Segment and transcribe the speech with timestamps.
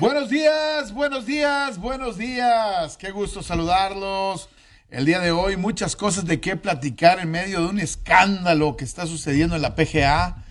[0.00, 2.96] Buenos días, buenos días, buenos días.
[2.96, 3.77] Qué gusto saludarlos.
[4.98, 8.84] El día de hoy muchas cosas de qué platicar en medio de un escándalo que
[8.84, 10.42] está sucediendo en la PGA,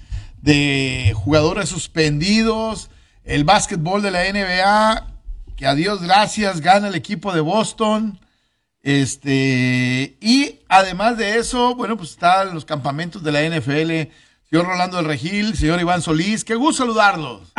[0.42, 2.90] de jugadores suspendidos,
[3.26, 5.06] el básquetbol de la NBA,
[5.58, 8.22] que a Dios gracias gana el equipo de Boston.
[8.84, 14.14] Este, y además de eso, bueno, pues están los campamentos de la NFL.
[14.50, 17.52] Señor Rolando del Regil, señor Iván Solís, qué gusto saludarlos.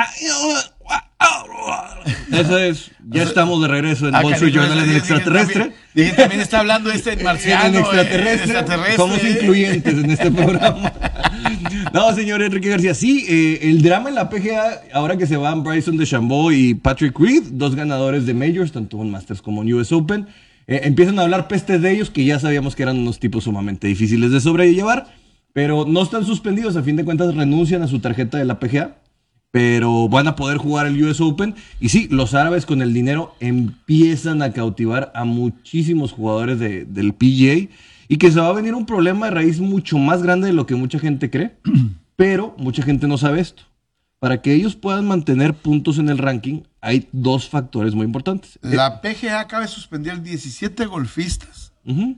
[2.33, 5.73] Eso es, ya estamos de regreso en Ah, Wall Street canijo, Journal en el extraterrestre.
[5.95, 7.67] Dije, también está hablando este en marciano.
[7.67, 8.45] En extraterrestre.
[8.45, 8.97] extraterrestre.
[8.97, 10.93] Somos incluyentes en este programa.
[11.93, 15.63] No, señor Enrique García, sí, eh, el drama en la PGA, ahora que se van
[15.65, 19.91] Bryson DeChambeau y Patrick Reed, dos ganadores de Majors, tanto en Masters como en US
[19.93, 20.29] Open,
[20.67, 23.87] eh, empiezan a hablar pestes de ellos, que ya sabíamos que eran unos tipos sumamente
[23.89, 25.07] difíciles de sobrellevar,
[25.55, 28.99] pero no están suspendidos, a fin de cuentas renuncian a su tarjeta de la PGA
[29.51, 31.55] pero van a poder jugar el US Open.
[31.81, 37.13] Y sí, los árabes con el dinero empiezan a cautivar a muchísimos jugadores de- del
[37.15, 37.69] PGA
[38.09, 40.67] y que se va a venir un problema de raíz mucho más grande de lo
[40.67, 41.57] que mucha gente cree,
[42.17, 43.63] pero mucha gente no sabe esto.
[44.21, 48.59] Para que ellos puedan mantener puntos en el ranking, hay dos factores muy importantes.
[48.63, 52.17] La PGA acaba de suspender 17 golfistas Ujú.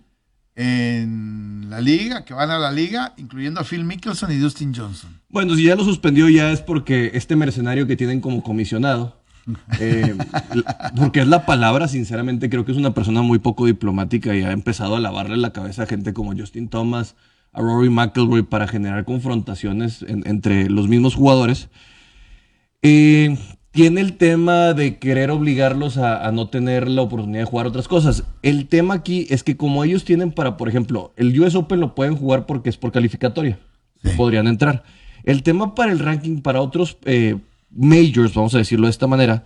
[0.65, 5.11] En la liga, que van a la liga, incluyendo a Phil Mickelson y Dustin Johnson.
[5.31, 9.23] Bueno, si ya lo suspendió ya es porque este mercenario que tienen como comisionado,
[9.81, 10.15] eh,
[10.97, 14.53] porque es la palabra, sinceramente creo que es una persona muy poco diplomática y ha
[14.53, 17.17] empezado a lavarle la cabeza a gente como Justin Thomas,
[17.53, 21.69] a Rory McIlroy para generar confrontaciones en- entre los mismos jugadores.
[22.83, 23.37] Eh,
[23.73, 27.89] tiene el tema de querer obligarlos a, a no tener la oportunidad de jugar otras
[27.89, 28.25] cosas.
[28.43, 31.95] El tema aquí es que como ellos tienen para, por ejemplo, el US Open lo
[31.95, 33.59] pueden jugar porque es por calificatoria.
[34.03, 34.11] Sí.
[34.17, 34.83] Podrían entrar.
[35.25, 37.37] El tema para el ranking, para otros eh,
[37.71, 39.45] majors, vamos a decirlo de esta manera,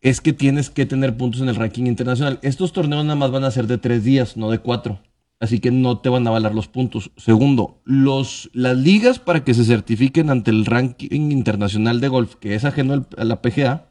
[0.00, 2.38] es que tienes que tener puntos en el ranking internacional.
[2.42, 5.00] Estos torneos nada más van a ser de tres días, no de cuatro.
[5.44, 7.10] Así que no te van a valer los puntos.
[7.18, 12.54] Segundo, los, las ligas para que se certifiquen ante el ranking internacional de golf, que
[12.54, 13.90] es ajeno a la PGA,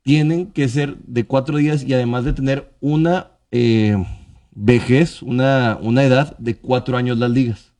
[0.00, 4.02] tienen que ser de cuatro días y además de tener una eh,
[4.52, 7.74] vejez, una, una edad de cuatro años las ligas,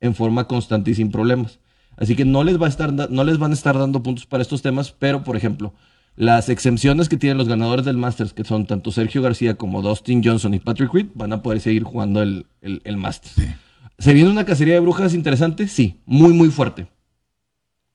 [0.00, 1.60] en forma constante y sin problemas.
[1.98, 4.40] Así que no les, va a estar, no les van a estar dando puntos para
[4.40, 5.74] estos temas, pero por ejemplo,
[6.16, 10.22] las exenciones que tienen los ganadores del Masters, que son tanto Sergio García como Dustin
[10.22, 13.34] Johnson y Patrick Reed, van a poder seguir jugando el, el, el Masters.
[13.98, 15.68] ¿Se viene una cacería de brujas interesante?
[15.68, 16.88] Sí, muy, muy fuerte.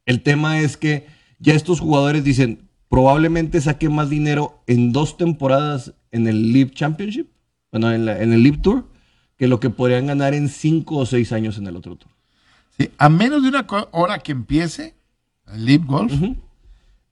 [0.06, 1.06] El tema es que
[1.40, 7.28] ya estos jugadores dicen, probablemente saque más dinero en dos temporadas en el Live Championship,
[7.72, 8.88] bueno, en, la- en el Live Tour,
[9.38, 12.12] que lo que podrían ganar en cinco o seis años en el otro tour.
[12.80, 14.96] Sí, a menos de una hora que empiece
[15.54, 16.14] el Leap Golf.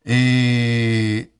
[0.05, 1.31] Eh,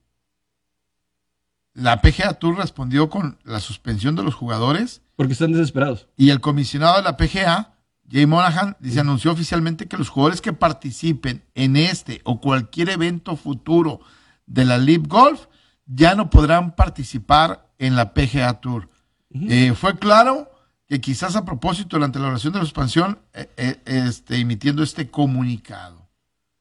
[1.74, 6.08] la PGA Tour respondió con la suspensión de los jugadores Porque están desesperados.
[6.18, 7.74] y el comisionado de la PGA,
[8.10, 13.36] Jay Monahan, dice, anunció oficialmente que los jugadores que participen en este o cualquier evento
[13.36, 14.00] futuro
[14.46, 15.48] de la Leap Golf
[15.86, 18.90] ya no podrán participar en la PGA Tour.
[19.34, 20.50] Eh, fue claro
[20.88, 25.10] que quizás a propósito durante la oración de la expansión, eh, eh, este, emitiendo este
[25.10, 26.05] comunicado.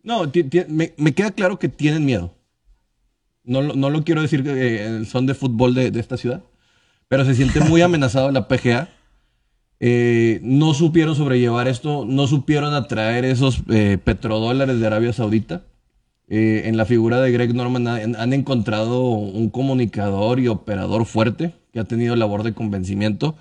[0.05, 0.31] No,
[0.69, 2.35] me, me queda claro que tienen miedo.
[3.43, 6.43] No, lo- no lo quiero decir eh, son de fútbol de, de esta ciudad,
[7.09, 8.89] pero se siente muy amenazado la PGA.
[9.81, 15.65] Eh, no supieron sobrellevar esto, no supieron atraer esos eh, petrodólares de Arabia Saudita.
[16.29, 21.53] Eh, en la figura de Greg Norman han, han encontrado un comunicador y operador fuerte
[21.73, 23.37] que ha tenido labor de convencimiento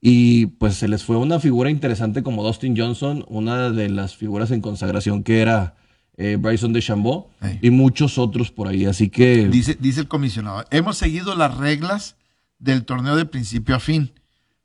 [0.00, 4.52] y pues se les fue una figura interesante como Dustin Johnson, una de las figuras
[4.52, 5.74] en consagración que era
[6.20, 7.58] eh, Bryson DeChambeau Sí.
[7.62, 8.84] y muchos otros por ahí.
[8.86, 12.16] Así que Dice, dice el comisionado, hemos seguido las reglas
[12.58, 14.12] del torneo de principio a fin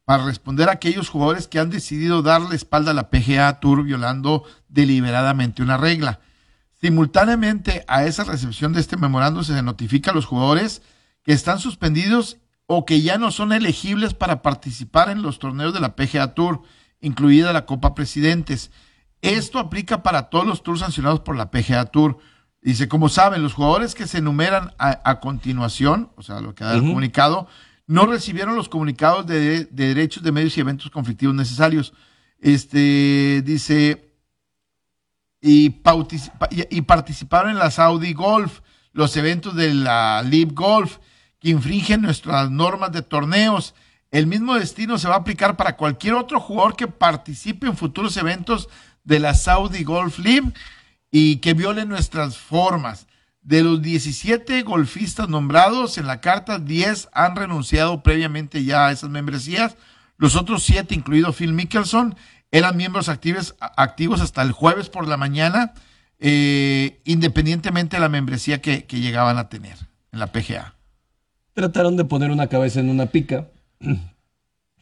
[0.04, 4.44] para responder a aquellos jugadores que han decidido darle espalda a la PGA Tour violando
[4.68, 6.20] deliberadamente una regla.
[6.82, 10.82] Simultáneamente a esa recepción de este memorando se notifica a los jugadores
[11.24, 12.38] que están suspendidos
[12.68, 16.62] o que ya no son elegibles para participar en los torneos de la PGA Tour,
[17.02, 18.72] incluida la Copa Presidentes.
[19.30, 22.18] Esto aplica para todos los tours sancionados por la PGA Tour.
[22.62, 26.64] Dice, como saben, los jugadores que se enumeran a, a continuación, o sea, lo que
[26.64, 27.48] da el comunicado,
[27.88, 31.94] no recibieron los comunicados de, de derechos de medios y eventos conflictivos necesarios.
[32.40, 34.12] Este dice
[35.42, 38.62] y, pautici- y- y participaron en la Saudi Golf,
[38.94, 40.98] los eventos de la Live Golf
[41.40, 43.76] que infringen nuestras normas de torneos.
[44.10, 48.16] El mismo destino se va a aplicar para cualquier otro jugador que participe en futuros
[48.18, 48.70] eventos
[49.06, 50.52] de la Saudi Golf League
[51.12, 53.08] y que viole nuestras formas.
[53.42, 59.10] De los 17 golfistas nombrados en la carta, 10 han renunciado previamente ya a esas
[59.10, 59.78] membresías.
[60.18, 62.16] Los otros 7, incluido Phil Mickelson,
[62.52, 65.74] eran miembros activos, activos hasta el jueves por la mañana,
[66.20, 69.78] eh, independientemente de la membresía que, que llegaban a tener
[70.12, 70.74] en la PGA.
[71.54, 73.48] Trataron de poner una cabeza en una pica.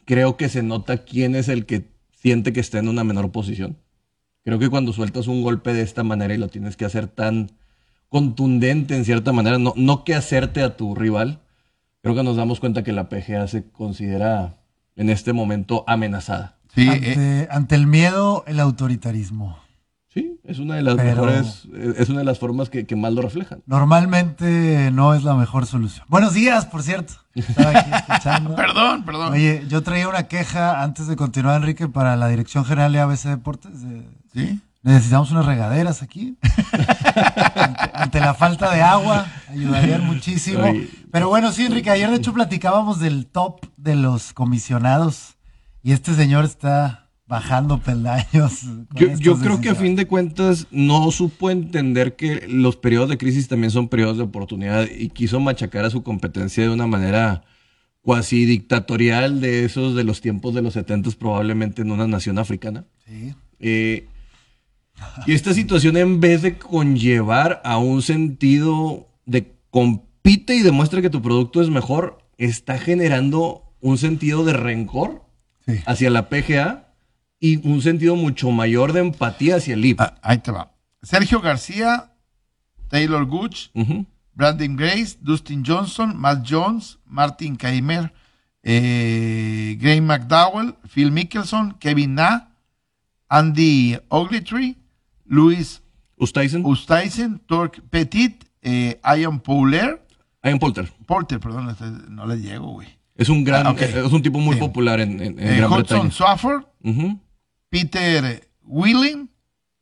[0.06, 3.76] Creo que se nota quién es el que siente que está en una menor posición.
[4.44, 7.50] Creo que cuando sueltas un golpe de esta manera y lo tienes que hacer tan
[8.08, 11.40] contundente en cierta manera, no, no que hacerte a tu rival,
[12.02, 14.56] creo que nos damos cuenta que la PGA se considera
[14.96, 16.56] en este momento amenazada.
[16.74, 19.58] Sí, eh, ante, ante el miedo, el autoritarismo.
[20.08, 23.12] Sí, es una de las Pero- mejores, es una de las formas que, que más
[23.12, 23.62] lo reflejan.
[23.66, 26.06] Normalmente no es la mejor solución.
[26.08, 27.14] Buenos días, por cierto.
[27.34, 28.54] Estaba aquí escuchando.
[28.54, 29.32] perdón, perdón.
[29.32, 33.24] Oye, yo traía una queja antes de continuar, Enrique, para la Dirección General de ABC
[33.28, 33.82] Deportes.
[33.82, 34.60] de- ¿Sí?
[34.82, 36.36] Necesitamos unas regaderas aquí.
[37.54, 40.64] ante, ante la falta de agua, ayudarían muchísimo.
[40.64, 40.88] Oye.
[41.10, 45.36] Pero bueno, sí, Enrique, ayer de hecho platicábamos del top de los comisionados
[45.82, 48.62] y este señor está bajando peldaños.
[49.18, 53.48] Yo, creo que a fin de cuentas no supo entender que los periodos de crisis
[53.48, 57.42] también son periodos de oportunidad y quiso machacar a su competencia de una manera
[58.02, 62.84] cuasi dictatorial de esos de los tiempos de los 70 probablemente en una nación africana.
[63.06, 63.34] Sí.
[63.60, 64.08] Eh,
[65.26, 71.10] y esta situación en vez de conllevar a un sentido de compite y demuestra que
[71.10, 75.22] tu producto es mejor, está generando un sentido de rencor
[75.66, 75.78] Sí.
[75.86, 76.92] hacia la PGA
[77.40, 80.00] y un sentido mucho mayor de empatía hacia el IP.
[80.00, 80.72] Ah, ahí te va.
[81.02, 82.12] Sergio García,
[82.88, 83.70] Taylor Gooch.
[84.34, 88.12] Brandon Grace, Dustin Johnson, Matt Jones, Martin Keimer,
[88.62, 92.50] eh, Graham McDowell, Phil Mickelson, Kevin Na,
[93.28, 94.76] Andy Ogletree,
[95.24, 95.82] Luis
[96.16, 100.06] Ustaisen, Ustaisen, Torque Petit, eh, Ian Pouler,
[100.42, 100.90] Ian Polter.
[101.06, 102.88] Porter, perdón, este, no le llego, güey.
[103.16, 104.60] Es un gran, Ah, es un tipo muy Sí.
[104.60, 106.10] popular en, en- en Eh, Gran Hudson Bretaña.
[106.10, 107.20] Swafford, Ujú.
[107.70, 109.28] Peter Wheeling,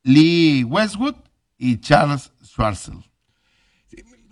[0.04, 1.14] Lee Westwood
[1.58, 2.94] y Charles Schwartzel.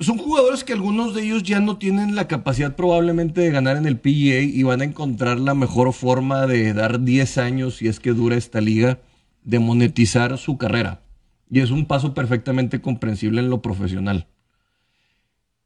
[0.00, 3.84] Son jugadores que algunos de ellos ya no tienen la capacidad probablemente de ganar en
[3.84, 8.00] el PGA y van a encontrar la mejor forma de dar 10 años, si es
[8.00, 8.98] que dura esta liga,
[9.44, 11.00] de monetizar su carrera.
[11.50, 14.26] Y es un paso perfectamente comprensible en lo profesional.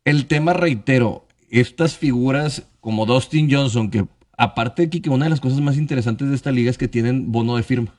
[0.04, 4.06] El tema, reitero, estas figuras como Dustin Johnson, que
[4.36, 6.88] aparte de aquí, que una de las cosas más interesantes de esta liga es que
[6.88, 7.94] tienen bono de firma.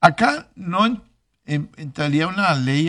[0.00, 1.00] Acá no en-
[1.46, 2.86] en- entraría una ley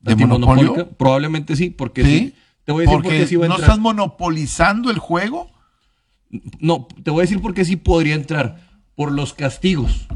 [0.00, 0.88] de monopolio.
[0.96, 2.34] Probablemente sí, porque Sí, sí.
[2.64, 5.50] Te voy a decir por porque sí va a no estás monopolizando el juego.
[6.60, 8.60] No, te voy a decir por qué sí podría entrar.
[8.94, 10.06] Por los castigos.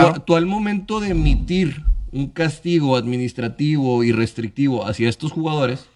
[0.00, 0.14] Claro.
[0.14, 1.82] Tú, tú al momento de emitir
[2.12, 5.86] un castigo administrativo y restrictivo hacia estos jugadores,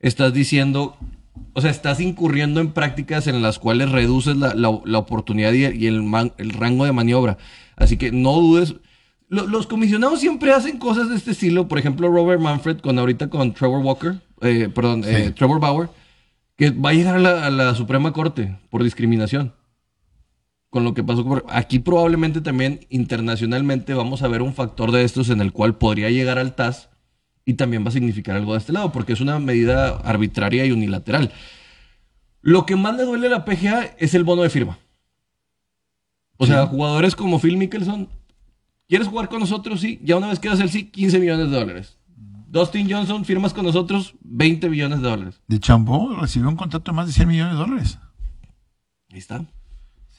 [0.00, 0.96] estás diciendo,
[1.52, 5.66] o sea, estás incurriendo en prácticas en las cuales reduces la, la- la oportunidad y,
[5.66, 7.38] y el, man- el rango de maniobra.
[7.76, 8.74] Así que no dudes.
[9.28, 11.68] Lo- los comisionados siempre hacen cosas de este estilo.
[11.68, 15.88] Por ejemplo, Robert Manfred, con ahorita con Trevor Walker, eh, perdón, eh, Trevor Bauer,
[16.56, 19.52] que va a llegar a la, a la Suprema Corte por discriminación
[20.72, 21.42] con lo que pasó.
[21.50, 26.08] Aquí probablemente también internacionalmente vamos a ver un factor de estos en el cual podría
[26.08, 26.88] llegar al TAS
[27.44, 30.72] y también va a significar algo de este lado, porque es una medida arbitraria y
[30.72, 31.30] unilateral.
[32.40, 34.78] Lo que más le duele a la PGA es el bono de firma.
[36.38, 38.08] O sea, jugadores como Phil Mickelson,
[38.88, 39.78] ¿quieres jugar con nosotros?
[39.78, 40.00] Sí.
[40.02, 41.98] Ya una vez que das el sí, 15 millones de dólares.
[42.48, 45.42] Dustin Johnson, firmas con nosotros, 20 millones de dólares.
[45.46, 47.98] De Chambó recibió un contrato de más de 100 millones de dólares.
[49.10, 49.44] Ahí está.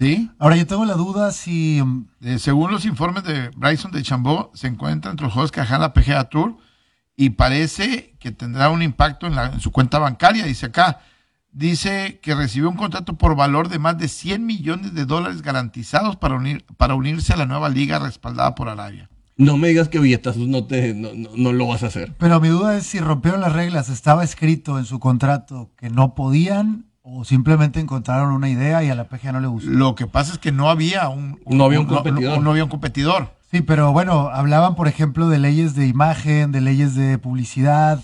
[0.04, 0.30] ¿Sí?
[0.38, 4.52] Ahora yo tengo la duda si mm, Eh, según los informes de Bryson de Chambó,
[4.54, 6.58] se encuentra entre los juegos que dejan la PGA Tour
[7.16, 10.46] y parece que tendrá un impacto en, la- en su cuenta bancaria.
[10.46, 11.00] Dice acá,
[11.52, 16.16] dice que recibió un contrato por valor de más de 100 millones de dólares garantizados
[16.18, 19.10] para, unir, para unirse a la nueva liga respaldada por Arabia.
[19.38, 22.14] No me digas que billetazos no, te, no, no- no lo vas a hacer.
[22.20, 26.14] Pero mi duda es si rompieron las reglas, estaba escrito en su contrato que no
[26.14, 29.70] podían o simplemente encontraron una idea y a la PGA no le gustó.
[29.70, 32.42] Lo que pasa es que no había un, No había un competidor.
[32.42, 33.30] No, había un competidor.
[33.52, 38.02] Sí, pero bueno, hablaban, por ejemplo, de leyes de imagen, de leyes de publicidad.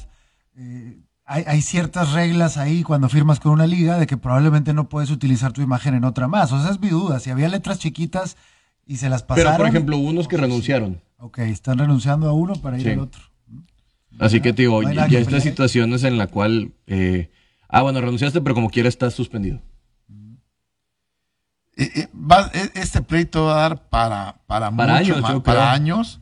[0.57, 4.89] Eh, hay, hay ciertas reglas ahí cuando firmas con una liga de que probablemente no
[4.89, 6.51] puedes utilizar tu imagen en otra más.
[6.51, 7.19] O sea, es mi duda.
[7.21, 8.35] Si había letras chiquitas
[8.85, 9.53] y se las pasaron.
[9.53, 11.01] Pero, por ejemplo, unos que renunciaron.
[11.19, 12.89] Ok, están renunciando a uno para ir Sí.
[12.89, 13.21] al otro.
[14.19, 17.31] Así que te digo, No hay ya, ya estas situaciones en la cual, eh,
[17.69, 19.61] ah, bueno, renunciaste, pero como quiera estás suspendido.
[22.13, 26.19] Va- eh, este pleito va a dar para, para, Para mucho años, más, para años,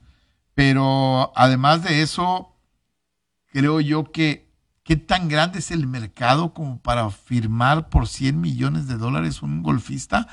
[0.54, 2.56] pero además de eso,
[3.48, 4.46] creo yo que
[4.84, 9.64] qué tan grande es el mercado como para firmar por 100 millones de dólares un
[9.64, 10.28] golfista.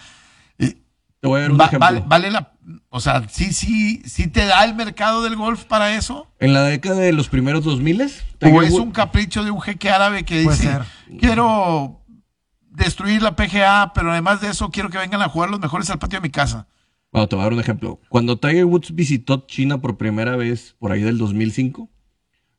[1.25, 1.87] Te voy a dar un va- ejemplo.
[1.87, 2.53] vale, vale la,
[2.91, 6.31] o sea, sí, sí, sí te da el mercado del golf para eso.
[6.39, 8.03] En la década de los primeros 2000
[8.43, 10.83] O es un capricho de un jeque árabe que Puede dice, ser.
[11.19, 12.05] quiero
[12.69, 15.99] destruir la PGA, pero además de eso quiero que vengan a jugar los mejores al
[15.99, 16.67] patio de mi casa.
[17.11, 18.01] Bueno, te voy a dar un ejemplo.
[18.11, 21.89] Cuando Tiger Woods visitó China por primera vez, por ahí del 2005,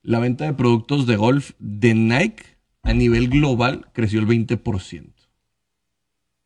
[0.01, 5.13] la venta de productos de golf de Nike a nivel global creció el 20%.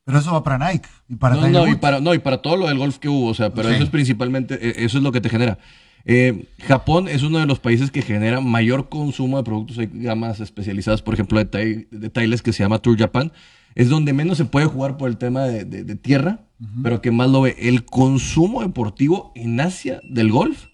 [0.09, 2.57] Pero eso va para Nike y para no, no, y para, no, y para todo
[2.57, 3.75] lo del golf que hubo, o sea, pero Sí.
[3.75, 5.59] eso es principalmente, eh, eso es lo que te genera.
[6.03, 10.39] Eh, Japón es uno de los países que genera mayor consumo de productos, hay gamas
[10.39, 13.31] especializadas, por ejemplo, de, tai- de Tiles que se llama Tour Japan,
[13.75, 16.39] es donde menos se puede jugar por el tema de, de- de tierra,
[16.81, 17.55] pero que más lo ve.
[17.59, 20.65] El consumo deportivo en Asia del golf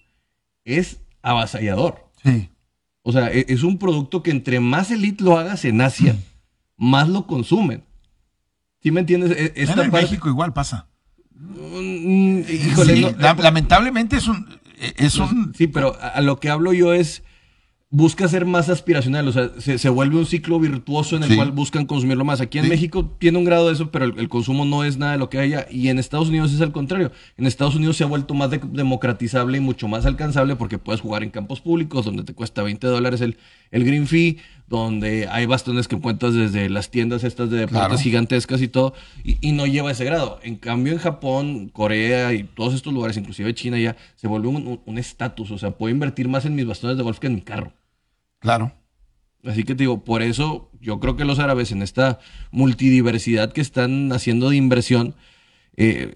[0.63, 2.05] es avasallador.
[2.23, 2.49] Sí.
[3.03, 6.15] O sea, e- es un producto que entre más elite lo hagas en Asia,
[6.77, 7.83] más lo consumen.
[8.85, 9.31] ¿Sí me entiendes?
[9.31, 10.85] E- Esta en parte- México igual pasa.
[11.35, 14.45] Mm, híjole, Sí, no- la- lamentablemente es un
[14.97, 17.23] es un Sí, pero a, a lo que hablo yo es,
[17.89, 21.35] busca ser más aspiracional, o sea, se, se vuelve un ciclo virtuoso en el Sí.
[21.35, 22.41] cual buscan consumirlo más.
[22.41, 22.69] Aquí en Sí.
[22.69, 25.29] México tiene un grado de eso, pero el, el consumo no es nada de lo
[25.31, 25.67] que hay allá.
[25.71, 27.11] Y en Estados Unidos es al contrario.
[27.37, 31.01] En Estados Unidos se ha vuelto más de- democratizable y mucho más alcanzable porque puedes
[31.01, 33.37] jugar en campos públicos donde te cuesta 20 dólares el,
[33.71, 37.97] el green fee, donde hay bastones que encuentras desde las tiendas estas de deportes Claro.
[37.99, 38.93] gigantescas y todo,
[39.23, 40.39] y, y no lleva ese grado.
[40.43, 44.65] En cambio, en Japón, Corea y todos estos lugares, inclusive China ya, se vuelve un-
[44.67, 45.51] un un estatus.
[45.51, 47.73] O sea, puedo invertir más en mis bastones de golf que en mi carro.
[48.39, 48.71] claro.
[49.43, 52.17] Así que te digo, por eso yo creo que los árabes en esta
[52.49, 55.13] multidiversidad que están haciendo de inversión,
[55.77, 56.15] eh,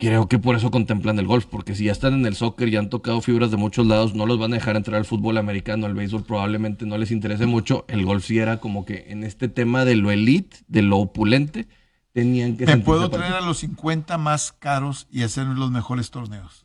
[0.00, 2.78] creo que por eso contemplan el golf, porque si ya están en el soccer, ya
[2.80, 5.86] han tocado fibras de muchos lados, no los van a dejar entrar al fútbol americano,
[5.86, 9.46] al béisbol probablemente no les interese mucho, el golf sí era como que en este
[9.48, 11.68] tema de lo elite, de lo opulente,
[12.12, 13.18] tenían que Me sentirse puedo parte.
[13.28, 16.64] traer a los 50 más caros y hacer los mejores torneos.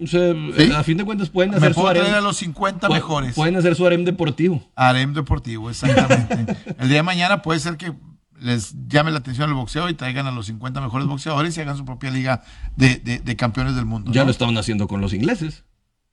[0.00, 0.70] O sea, ¿Sí?
[0.72, 2.92] a fin de cuentas pueden Me hacer su puedo traer a harem, los 50 pu-
[2.92, 3.34] mejores.
[3.34, 4.62] pueden hacer su harem deportivo.
[4.76, 6.56] Harem deportivo, exactamente.
[6.78, 7.92] El día de mañana puede ser que
[8.40, 11.76] les llame la atención el boxeo y traigan a los 50 mejores boxeadores y hagan
[11.76, 12.42] su propia liga
[12.76, 14.12] de, de- de campeones del mundo.
[14.12, 14.26] Ya ¿no?
[14.26, 15.64] lo estaban haciendo con los ingleses.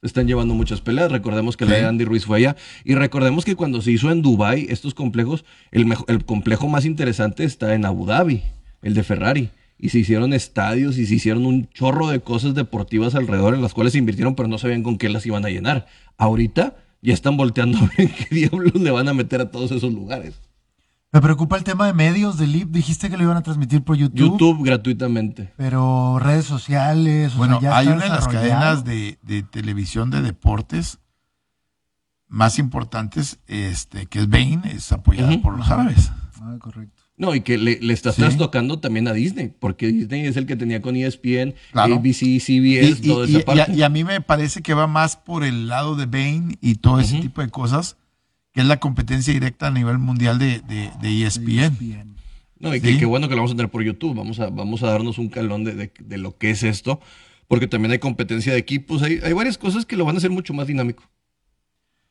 [0.02, 1.12] Están llevando muchas peleas.
[1.12, 2.56] Recordemos que la de Andy Ruiz fue allá.
[2.84, 7.44] Y recordemos que cuando se hizo en Dubai estos complejos, el, el complejo más interesante
[7.44, 8.44] está en Abu Dhabi,
[8.84, 9.50] el de Ferrari.
[9.80, 13.74] Y se hicieron estadios y se hicieron un chorro de cosas deportivas alrededor en las
[13.74, 15.88] cuales se invirtieron, pero no sabían con qué las iban a llenar.
[16.18, 19.92] Ahorita ya están volteando a ver qué diablos le van a meter a todos esos
[19.92, 20.36] lugares.
[21.16, 22.72] Me preocupa el tema de medios del LIB.
[22.72, 24.18] Dijiste que lo iban a transmitir por YouTube.
[24.38, 25.54] YouTube gratuitamente.
[25.56, 27.34] Pero redes sociales.
[27.36, 31.00] o Bueno, sea, ya hay una de las cadenas de, de televisión de deportes
[32.28, 36.12] más importantes, este, que es Bain, es apoyada por los árabes.
[36.42, 37.02] Ah, correcto.
[37.16, 38.22] No, y que le, le estás Sí.
[38.22, 41.96] trastocando también a Disney, porque Disney es el que tenía con ESPN, Claro.
[41.96, 43.72] ABC, CBS, Y, toda y- esa y- parte.
[43.72, 46.58] y a, y a mí me parece que va más por el lado de Bain
[46.60, 47.96] y todo ese tipo de cosas,
[48.56, 51.78] que es la competencia directa a nivel mundial de, de, de E ESPN.
[51.78, 52.16] Bien.
[52.58, 52.94] No, y Sí.
[52.94, 54.16] que qué bueno que lo vamos a tener por YouTube.
[54.16, 57.02] Vamos a, vamos a darnos un calón de, de- de lo que es esto,
[57.50, 59.04] porque también hay competencia de equipos.
[59.04, 61.04] Hay, hay varias cosas que lo van a hacer mucho más dinámico.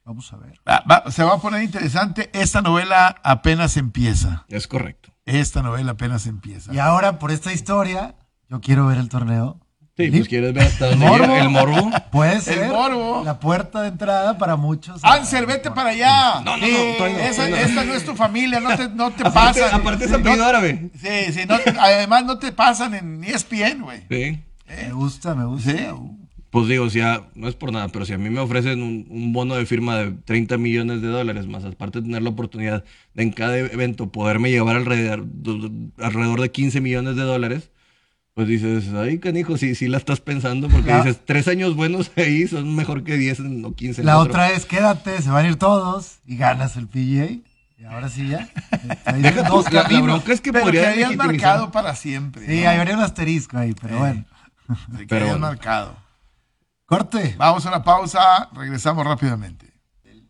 [0.04, 0.60] Vamos a ver.
[0.68, 2.28] Va- va- se va a poner interesante.
[2.34, 4.44] Esta novela apenas empieza.
[4.48, 5.14] Es correcto.
[5.24, 6.74] Esta novela apenas empieza.
[6.74, 8.14] Y ahora, por esta historia,
[8.50, 9.60] yo quiero ver el torneo.
[9.96, 11.24] Sí, pues quieres ver hasta dónde Morbo.
[11.26, 11.90] llega el morbo.
[12.10, 13.22] Puede ser morbo.
[13.24, 14.98] la puerta de entrada para muchos.
[15.04, 16.40] Ansel, vete para allá.
[16.44, 17.62] No, no, Sí, no, todavía no, esa, todavía no.
[17.68, 19.80] esta no es tu familia, no te, no te Aparte, pasan.
[19.80, 20.90] aparte es apellido no- árabe.
[21.00, 24.00] Sí, sí, no- además no te pasan en ESPN, güey.
[24.10, 24.40] Sí.
[24.66, 25.70] Me gusta, me gusta.
[25.70, 25.78] Sí.
[26.50, 29.06] Pues digo, si a- no es por nada, pero si a mí me ofrecen un,
[29.10, 32.82] un bono de firma de 30 millones de dólares, más aparte de tener la oportunidad
[33.14, 35.24] de en cada evento poderme llevar alrededor,
[35.98, 37.70] alrededor de 15 millones de dólares,
[38.34, 42.10] pues dices, ay, canijo, sí, sí la estás pensando, porque La- dices, tres años buenos
[42.16, 44.32] ahí son mejor que 10 en- o 15 en La otro.
[44.32, 47.40] otra es quédate, se van a ir todos y ganas el PGA.
[47.76, 48.48] Y ahora sí ya.
[49.18, 52.46] Deja dos la- la bronca es que Pero podría marcado para siempre.
[52.46, 52.70] Sí, ¿no?
[52.70, 54.24] habría un asterisco ahí, pero bueno.
[55.08, 55.40] Pero bueno.
[55.40, 55.96] marcado.
[56.86, 57.34] Corte.
[57.38, 59.72] Vamos a una pausa, regresamos rápidamente.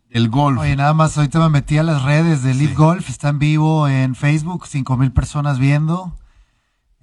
[0.09, 0.59] El golf.
[0.61, 2.75] Oye, nada más, ahorita me metí a las redes de Live Sí.
[2.75, 6.17] Golf, está en vivo en Facebook, cinco mil personas viendo.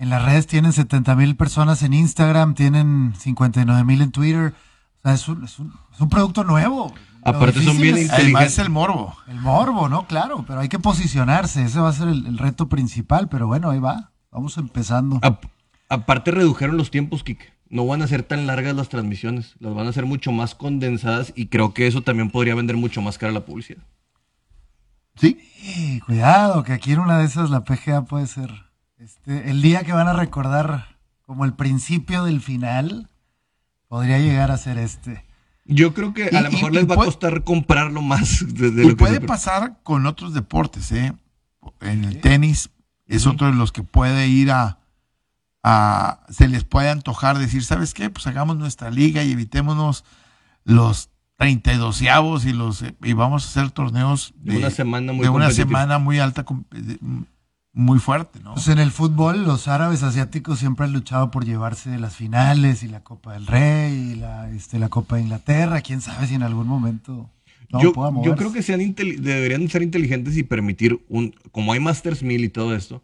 [0.02, 4.52] En las redes tienen 70 mil personas en Instagram, tienen 59 mil en Twitter.
[4.98, 6.92] O sea, es un, es un, es un producto nuevo.
[7.22, 8.18] Aparte son bien es inteligentes.
[8.18, 9.16] Además es el morbo.
[9.28, 10.08] El morbo, ¿no?
[10.08, 11.62] Claro, pero hay que posicionarse.
[11.64, 13.28] Ese va a ser el, el reto principal.
[13.28, 14.10] Pero bueno, ahí va.
[14.32, 15.20] Vamos empezando.
[15.22, 15.44] Ap-
[15.88, 17.52] aparte redujeron los tiempos, Kike.
[17.70, 19.54] No van a ser tan largas las transmisiones.
[19.60, 23.00] Las van a hacer mucho más condensadas y creo que eso también podría vender mucho
[23.02, 23.84] más cara la publicidad.
[25.14, 25.38] ¿Sí?
[25.62, 28.50] Sí, cuidado, que aquí en una de esas la PGA puede ser
[29.02, 33.08] este, el día que van a recordar como el principio del final.
[33.88, 35.24] Podría llegar a ser este.
[35.64, 38.70] Yo creo que a Y- lo mejor y les va a costar comprarlo más de,
[38.70, 41.12] de Y lo que puede se- pasar con otros deportes, ¿eh?
[41.80, 42.70] En el tenis
[43.06, 44.78] es otro de los que puede ir a,
[45.62, 48.08] a- se les puede antojar decir, ¿sabes qué?
[48.10, 50.04] Pues hagamos nuestra liga y evitémonos
[50.64, 55.28] los 32 avos y los y vamos a hacer torneos De una semana muy de
[55.28, 56.44] una semana muy alta
[57.74, 58.54] muy fuerte, ¿no?
[58.54, 62.88] Pues en el fútbol, los árabes asiáticos siempre han luchado por llevarse las finales y
[62.88, 65.80] la Copa del Rey y la, este, la Copa de Inglaterra.
[65.80, 67.30] Quién sabe si en algún momento
[67.70, 71.80] no yo, pueda yo creo que sean deberían ser inteligentes y permitir un, como hay
[71.80, 73.02] Masters 1000 y todo esto,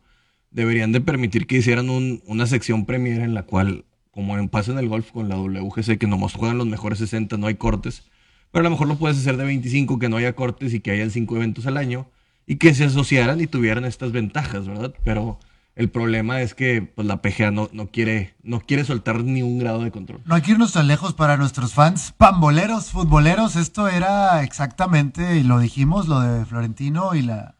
[0.50, 4.72] deberían de permitir que hicieran un- una sección premier en la cual, como en pasa
[4.72, 8.04] en el golf con la WGC, que nomás juegan los mejores 60, no hay cortes,
[8.50, 10.90] pero a lo mejor lo puedes hacer de 25, que no haya cortes y que
[10.90, 12.06] hayan 5 eventos al año
[12.48, 14.94] y que se asociaran y tuvieran estas ventajas, ¿verdad?
[15.04, 15.38] Pero
[15.76, 19.58] el problema es que pues, la PGA no, no, quiere, no quiere soltar ni un
[19.58, 20.22] grado de control.
[20.24, 23.54] No hay que irnos tan lejos para nuestros fans pamboleros, futboleros.
[23.54, 27.54] Esto era exactamente, y lo dijimos, lo de Florentino y la,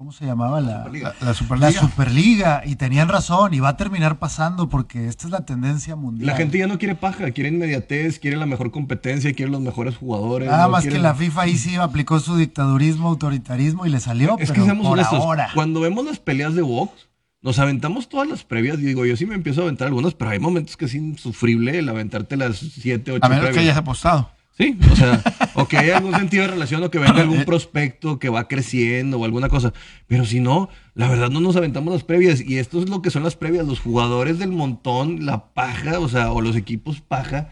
[0.00, 0.62] ¿cómo se llamaba?
[0.62, 1.08] La, Superliga.
[1.20, 2.62] La, la la Superliga.
[2.64, 6.26] Y tenían razón, y va a terminar pasando porque esta es la tendencia mundial.
[6.26, 9.98] La gente ya no quiere paja, quiere inmediatez, quiere la mejor competencia, quiere los mejores
[9.98, 10.48] jugadores.
[10.48, 14.00] Nada no más quiere- que la FIFA ahí sí aplicó su dictadurismo, autoritarismo y le
[14.00, 15.50] salió, Es que pero por honestos, ahora.
[15.52, 16.92] cuando vemos las peleas de box,
[17.42, 18.78] nos aventamos todas las previas.
[18.78, 21.86] Digo, yo sí me empiezo a aventar algunas, pero hay momentos que es insufrible el
[21.90, 23.64] aventarte las 7, 8 A menos que previas.
[23.72, 24.30] hayas apostado.
[24.60, 25.22] Sí, o sea,
[25.54, 29.18] o que haya algún sentido de relación o que venga algún prospecto que va creciendo
[29.18, 29.72] o alguna cosa.
[30.06, 32.42] Pero si no, la verdad no nos aventamos las previas.
[32.42, 33.66] Y esto es lo que son las previas.
[33.66, 37.48] Los jugadores del montón, la paja, o sea, o los equipos paja,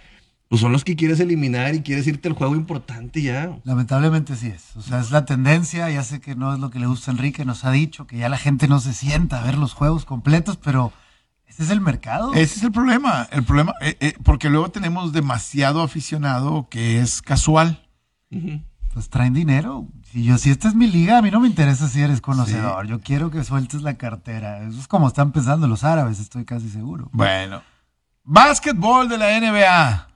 [0.48, 3.58] pues son los que quieres eliminar y quieres irte al juego importante ya.
[3.64, 4.76] Lamentablemente sí es.
[4.76, 5.88] O sea, es la tendencia.
[5.88, 7.46] Ya sé que no es lo que le gusta a Enrique.
[7.46, 10.58] Nos ha dicho que ya la gente no se sienta a ver los juegos completos,
[10.62, 10.92] pero
[11.48, 12.34] ese es el mercado.
[12.34, 13.26] Ese es el problema.
[13.32, 17.88] El problema, eh, eh, porque luego tenemos demasiado aficionado que es casual.
[18.92, 19.88] Pues traen dinero.
[20.12, 22.86] Si yo, si esta es mi liga, a mí no me interesa si eres conocedor.
[22.86, 24.62] Yo quiero que sueltes la cartera.
[24.62, 27.08] Eso es como están pensando los árabes, estoy casi seguro.
[27.12, 27.62] Bueno.
[28.24, 30.08] Básquetbol de la NBA.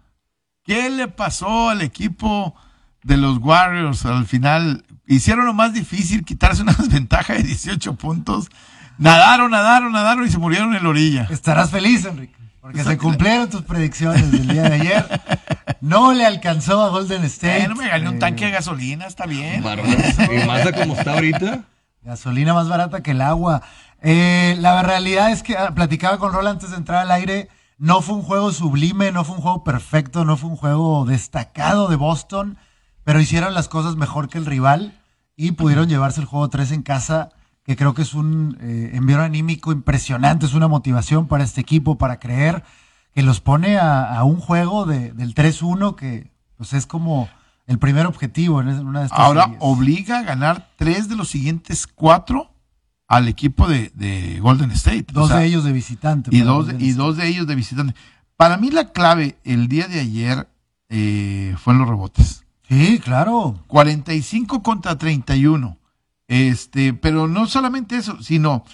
[0.65, 2.55] ¿Qué le pasó al equipo
[3.03, 4.85] de los Warriors al final?
[5.07, 8.49] Hicieron lo más difícil, quitarse una desventaja de 18 puntos.
[8.99, 11.27] Nadaron, nadaron, nadaron y se murieron en la orilla.
[11.31, 15.21] Estarás feliz, Enrique, porque se cumplieron tus predicciones del día de ayer.
[15.81, 17.65] No le alcanzó a Golden State.
[17.65, 19.63] Eh, no me gané un Eh, tanque de gasolina, está bien.
[19.63, 21.65] Y más a como está ahorita.
[22.03, 23.63] Gasolina más barata que el agua.
[24.01, 27.49] Eh, la realidad es que ah, platicaba con Rol antes de entrar al aire.
[27.79, 31.89] No fue un juego sublime, no fue un juego perfecto, no fue un juego destacado
[31.89, 32.57] de Boston,
[33.03, 35.01] pero hicieron las cosas mejor que el rival
[35.35, 37.31] y pudieron llevarse el juego 3 en casa,
[37.65, 41.97] que creo que es un eh, envío anímico impresionante, es una motivación para este equipo,
[41.99, 42.65] para creer
[43.15, 47.29] que los pone a, a un juego de- del 3-1 que pues es como
[47.67, 49.59] el primer objetivo en una de estas Ahora series.
[49.63, 52.51] obliga a ganar tres de los siguientes cuatro
[53.09, 55.07] al equipo de, de Golden State.
[55.11, 56.31] O Dos sea, de ellos de visitante.
[56.35, 57.03] y dos, Golden y State.
[57.03, 57.95] dos de ellos de visitante.
[58.37, 60.49] Para mí la clave el día de ayer
[60.89, 62.45] eh, fue en los rebotes.
[62.69, 63.63] Sí, claro.
[63.67, 65.77] 45 contra 31.
[66.33, 68.65] Este, pero no solamente eso, sino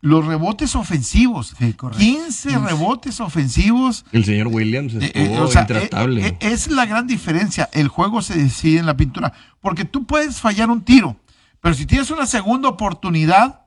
[0.00, 1.54] los rebotes ofensivos.
[1.58, 1.98] Sí, correcto.
[2.04, 4.04] 15 rebotes ofensivos.
[4.12, 6.26] El señor Williams Eh, estuvo eh, o sea, intratable.
[6.28, 7.68] eh, es la gran diferencia.
[7.72, 9.32] El juego se decide en la pintura.
[9.60, 11.16] Porque tú puedes fallar un tiro,
[11.60, 13.62] pero si tienes una segunda oportunidad,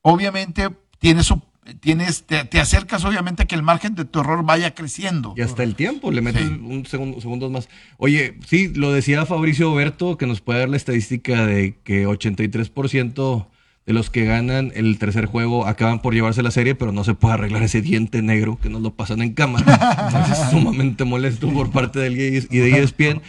[0.00, 1.44] obviamente tienes, op-
[1.80, 5.34] tienes te, te acercas obviamente a que el margen de tu error vaya creciendo.
[5.36, 6.48] Y hasta el tiempo, le metes Sí.
[6.48, 7.68] un segundo, segundos más.
[7.98, 13.46] Oye, sí, lo decía Fabricio Oberto, que nos puede dar la estadística de que 83%
[13.86, 17.14] de los que ganan el tercer juego acaban por llevarse la serie, pero no se
[17.14, 20.28] puede arreglar ese diente negro que nos lo pasan en cámara.
[20.30, 23.20] Es sumamente molesto por parte del y de ESPN.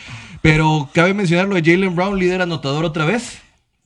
[0.42, 3.40] Pero cabe mencionarlo de Jalen Brown, líder anotador otra vez.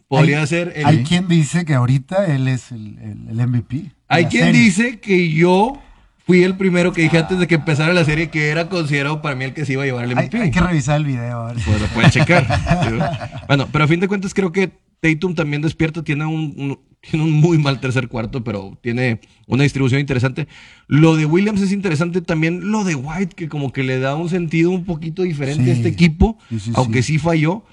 [0.08, 0.86] Podría ser el...
[0.86, 3.92] Hay quien dice que ahorita él es el, el- el MVP.
[4.08, 4.62] Hay quien serie.
[4.62, 5.82] dice que yo
[6.26, 9.36] fui el primero que dije antes de que empezara la serie que era considerado para
[9.36, 10.42] mí el que se iba a llevar el Hay, MVP.
[10.42, 11.48] hay que revisar el video.
[11.48, 11.54] a.
[11.54, 12.48] Pues lo pueden checar.
[13.48, 17.24] bueno, pero a fin de cuentas creo que Tatum también despierta, tiene un, un- tiene
[17.24, 20.48] un muy mal tercer cuarto, pero tiene una distribución interesante.
[20.88, 24.28] Lo de Williams es interesante también, lo de White, que como que le da un
[24.28, 25.72] sentido un poquito diferente a Sí.
[25.72, 27.14] este equipo, Sí, sí, aunque sí.
[27.14, 27.64] sí falló.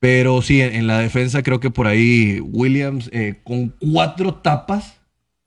[0.00, 4.98] Pero sí, en, en la defensa creo que por ahí Williams eh, con cuatro tapas,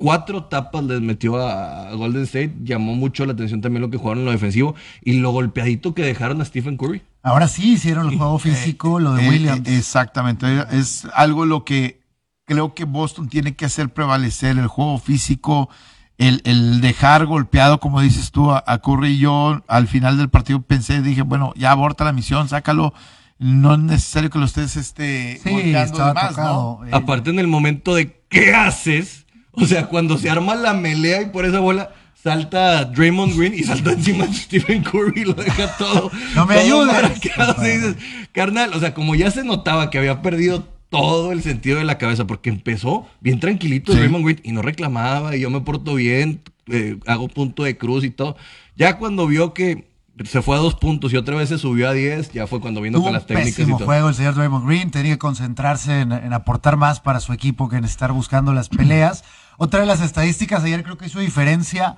[0.04, 3.98] cuatro tapas les metió a, a Golden State, llamó mucho la atención también lo que
[3.98, 7.02] jugaron en lo defensivo y lo golpeadito que dejaron a Stephen Curry.
[7.22, 9.68] Ahora sí hicieron el juego físico, lo de Eh, Williams.
[9.68, 10.46] eh, exactamente.
[10.72, 12.02] Es algo lo que
[12.46, 15.70] creo que Boston tiene que hacer prevalecer el juego físico,
[16.18, 19.18] el, el dejar golpeado, como dices tú, a, a Curry.
[19.20, 22.94] Yo al final del partido pensé, dije, bueno, ya aborta la misión, sácalo.
[23.40, 25.74] No es necesario que lo estés este, sí,
[26.14, 26.82] más, ¿no?
[26.86, 29.23] Eh, Aparte en el momento de ¿qué haces?
[29.54, 33.64] O sea, cuando se arma la melea y por esa bola salta Draymond Green y
[33.64, 36.10] salta encima de Stephen Curry y lo deja todo.
[36.36, 37.22] No me todo ayudes,
[37.62, 37.96] dices,
[38.32, 41.98] carnal, o sea, como ya se notaba que había perdido todo el sentido de la
[41.98, 43.98] cabeza porque empezó bien tranquilito Sí.
[43.98, 48.04] Draymond Green y no reclamaba y yo me porto bien, eh, hago punto de cruz
[48.04, 48.38] y todo.
[48.76, 49.92] Ya cuando vio que
[50.24, 52.80] se fue a dos puntos y otra vez se subió a 10, ya fue cuando
[52.82, 53.88] vino con las técnicas y pésimo todo.
[53.88, 54.92] juego el señor Draymond Green.
[54.92, 58.70] Tenía que concentrarse en, en aportar más para su equipo que en estar buscando las
[58.70, 59.24] peleas.
[59.58, 61.98] Otra de las estadísticas, ayer creo que hizo diferencia.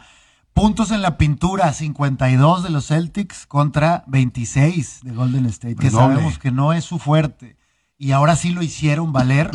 [0.54, 6.16] Puntos en la pintura, 52 de los Celtics contra 26 de Golden State, que doble.
[6.16, 7.58] sabemos que no es su fuerte.
[7.98, 9.52] Y ahora sí lo hicieron valer.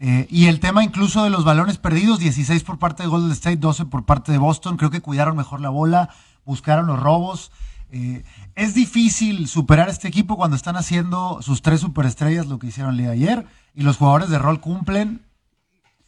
[0.00, 3.56] Eh, y el tema incluso de los balones perdidos, 16 por parte de Golden State,
[3.56, 4.76] 12 por parte de Boston.
[4.76, 6.10] Creo que cuidaron mejor la bola,
[6.44, 7.52] buscaron los robos.
[7.90, 12.92] Eh, es difícil superar este equipo cuando están haciendo sus tres superestrellas lo que hicieron
[12.92, 15.22] el día de ayer y los jugadores de rol cumplen.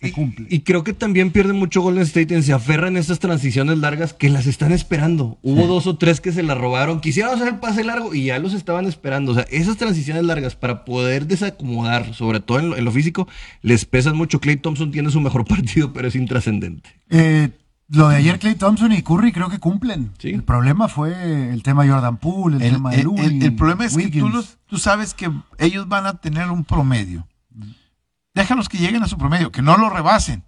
[0.00, 0.46] Se cumple.
[0.50, 4.12] Y creo que también pierde mucho Golden State en se aferran a estas transiciones largas
[4.12, 5.38] que las están esperando.
[5.42, 8.38] Hubo dos o tres que se las robaron, quisieron hacer el pase largo y ya
[8.38, 9.32] los estaban esperando.
[9.32, 13.26] O sea, esas transiciones largas para poder desacomodar, sobre todo en lo, en lo físico,
[13.62, 14.38] les pesan mucho.
[14.38, 16.90] Clay Thompson tiene su mejor partido, pero es intrascendente.
[17.08, 17.48] Eh,
[17.88, 20.10] lo de ayer Clay Thompson y Curry creo que cumplen.
[20.18, 20.30] Sí.
[20.30, 23.54] El problema fue el tema Jordan Poole, el, El, tema de el- Looney, el- el
[23.56, 27.26] problema es que tú, los- tú sabes que ellos van a tener un promedio.
[28.36, 30.44] Déjalos que lleguen a su promedio, que no lo rebasen.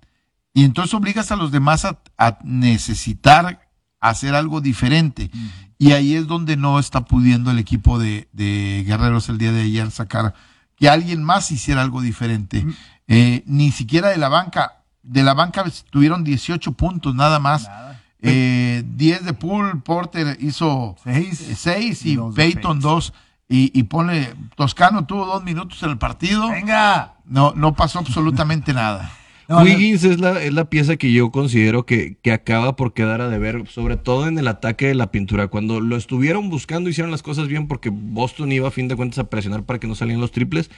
[0.53, 3.66] Y entonces obligas a los demás a, a necesitar
[3.98, 5.31] hacer algo diferente.
[5.79, 9.62] Y ahí es donde no está pudiendo el equipo de, de Guerreros el día de
[9.62, 10.35] ayer sacar
[10.77, 12.66] que alguien más hiciera algo diferente.
[13.07, 14.85] Eh, ni siquiera de la banca.
[15.03, 17.64] De la banca tuvieron 18 puntos nada más.
[17.68, 18.03] Nada.
[18.20, 21.42] Eh, 10 de Pool, Porter hizo Seis.
[21.57, 22.81] 6 y Peyton.
[22.81, 23.14] 2.
[23.48, 26.50] Y, y pone, Toscano tuvo dos minutos en el partido.
[26.50, 27.14] Venga.
[27.24, 29.11] No, no pasó absolutamente nada.
[29.48, 32.92] No, no, Wiggins es la, es la pieza que yo considero que, que acaba por
[32.92, 35.48] quedar a deber, sobre todo en el ataque de la pintura.
[35.48, 39.18] Cuando lo estuvieron buscando, hicieron las cosas bien porque Boston iba a fin de cuentas
[39.18, 40.70] a presionar para que no salieran los triples,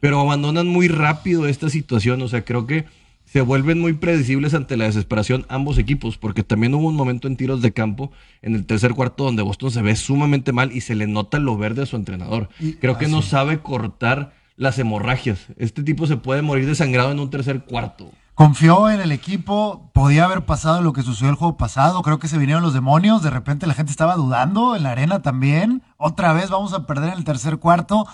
[0.00, 2.22] pero abandonan muy rápido esta situación.
[2.22, 2.86] O sea, creo que
[3.26, 7.36] se vuelven muy predecibles ante la desesperación ambos equipos, porque también hubo un momento en
[7.36, 8.10] tiros de campo
[8.40, 11.56] en el tercer cuarto donde Boston se ve sumamente mal y se le nota lo
[11.58, 12.48] verde a su entrenador.
[12.60, 13.30] Y- Creo que ah, no sí.
[13.30, 15.46] sabe cortar las hemorragias.
[15.58, 18.10] Este tipo se puede morir desangrado en un tercer cuarto.
[18.34, 22.28] Confió en el equipo, podía haber pasado lo que sucedió el juego pasado, creo que
[22.28, 26.34] se vinieron los demonios, de repente la gente estaba dudando en la arena también, otra
[26.34, 28.06] vez vamos a perder en el tercer cuarto,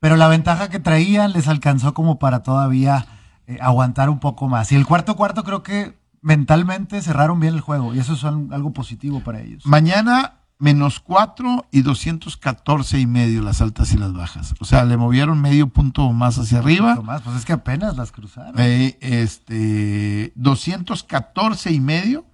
[0.00, 3.04] pero la ventaja que traían les alcanzó como para todavía
[3.48, 4.70] eh, aguantar un poco más.
[4.70, 8.48] Y el cuarto cuarto creo que mentalmente cerraron bien el juego y eso es al-
[8.52, 9.66] algo positivo para ellos.
[9.66, 14.54] Mañana menos 4 y 214 y medio las altas y las bajas.
[14.60, 16.96] O sea, le movieron medio punto más hacia arriba.
[16.96, 18.54] Tomás, pues es que apenas las cruzaron.
[18.58, 22.24] Eh, este, 214 y medio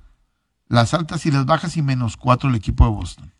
[0.68, 3.32] las altas y las bajas y menos 4 el equipo de Boston.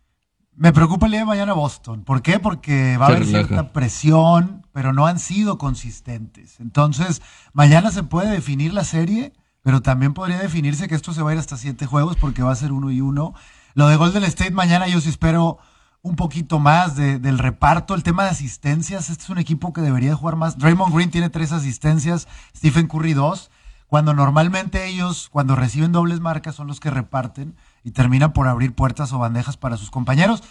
[0.56, 2.04] Me preocupa el día de mañana Boston.
[2.04, 2.38] ¿Por qué?
[2.38, 6.58] Porque va a haber cierta presión, pero no han sido consistentes.
[6.58, 9.32] Entonces, mañana se puede definir la serie,
[9.62, 12.50] pero también podría definirse que esto se va a ir hasta siete juegos porque va
[12.50, 13.34] a ser uno y uno.
[13.74, 15.58] Lo de Golden State mañana yo sí espero
[16.02, 17.94] un poquito más de- del reparto.
[17.94, 20.58] El tema de asistencias, este es un equipo que debería jugar más.
[20.58, 23.52] Draymond Green tiene tres asistencias, Stephen Curry dos.
[23.87, 28.74] Cuando normalmente ellos, cuando reciben dobles marcas, son los que reparten y terminan por abrir
[28.74, 30.42] puertas o bandejas para sus compañeros.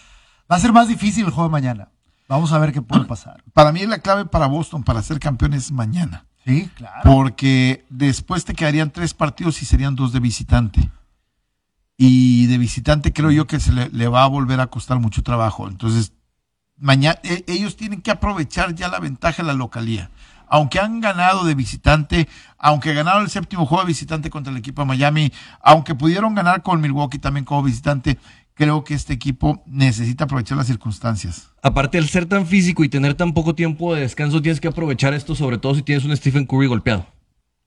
[0.50, 1.90] Va a ser más difícil el juego de mañana.
[2.28, 3.44] Vamos a ver qué puede pasar.
[3.54, 6.26] Para mí la clave para Boston para ser campeones es mañana.
[6.46, 7.02] Sí, claro.
[7.04, 10.90] Porque después te quedarían tres partidos y serían dos de visitante.
[11.98, 15.24] Y de visitante creo yo que se le, le va a volver a costar mucho
[15.24, 15.68] trabajo.
[15.68, 16.14] Entonces,
[16.78, 20.10] mañana ellos tienen que aprovechar ya la ventaja de la localía.
[20.48, 24.82] Aunque han ganado de visitante, aunque ganaron el séptimo juego de visitante contra el equipo
[24.82, 25.32] de Miami,
[25.62, 28.20] aunque pudieron ganar con Milwaukee también como visitante,
[28.56, 31.50] creo que este equipo necesita aprovechar las circunstancias.
[31.62, 35.14] Aparte, al ser tan físico y tener tan poco tiempo de descanso, tienes que aprovechar
[35.14, 37.08] esto, sobre todo si tienes un Stephen Curry golpeado.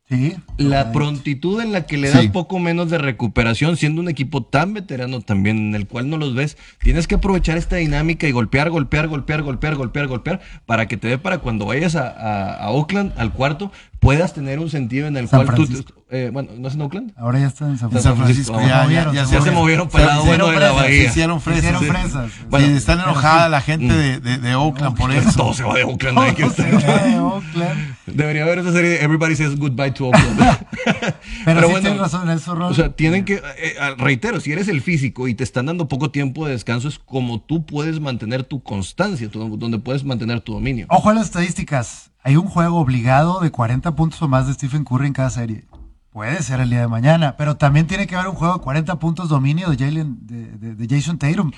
[0.09, 0.37] Sí.
[0.57, 2.16] La prontitud en la que le Sí.
[2.16, 6.16] das poco menos de recuperación, siendo un equipo tan veterano también, en el cual no
[6.16, 10.87] los ves, tienes que aprovechar esta dinámica y golpear, golpear, golpear, golpear, golpear, golpear, para
[10.87, 13.72] que te dé para cuando vayas a, a- a Oakland, al cuarto,
[14.07, 17.12] puedas tener un sentido en el San cual tú, eh, bueno, ¿no es en Oakland?
[17.16, 18.59] Ahora ya están en San Francisco.
[18.61, 20.75] Ya, ya, movieron, ya, se Ya se movieron para el lado bueno de la Se
[20.75, 21.05] bahía.
[21.05, 21.62] hicieron fresas.
[21.64, 21.88] Hicieron sí.
[21.90, 22.31] fresas.
[22.49, 23.51] Bueno, Sí, están pero enojada sí.
[23.51, 25.31] la gente de, de, de Oakland por eso.
[25.37, 26.35] Todo se va de Oakland.
[26.37, 27.97] que Todo se estar- va de Oakland.
[28.07, 30.38] Debería haber esa serie de Everybody Says Goodbye to Oakland.
[31.45, 32.71] Pero, sí tienes razón, eso, Rol.
[32.71, 35.88] O sea, tienen que, eh, eh, reitero, si eres el físico y te están dando
[35.88, 40.40] poco tiempo de descanso, es como tú puedes mantener tu constancia, tu- donde puedes mantener
[40.40, 40.87] tu dominio.
[40.88, 42.11] Ojo a las estadísticas.
[42.27, 45.65] Hay un juego obligado de 40 puntos o más de Stephen Curry en cada serie.
[46.11, 48.99] Puede ser el día de mañana, pero también tiene que haber un juego de 40
[48.99, 51.53] puntos dominio de, Jalen, de, de- de Jason Tatum.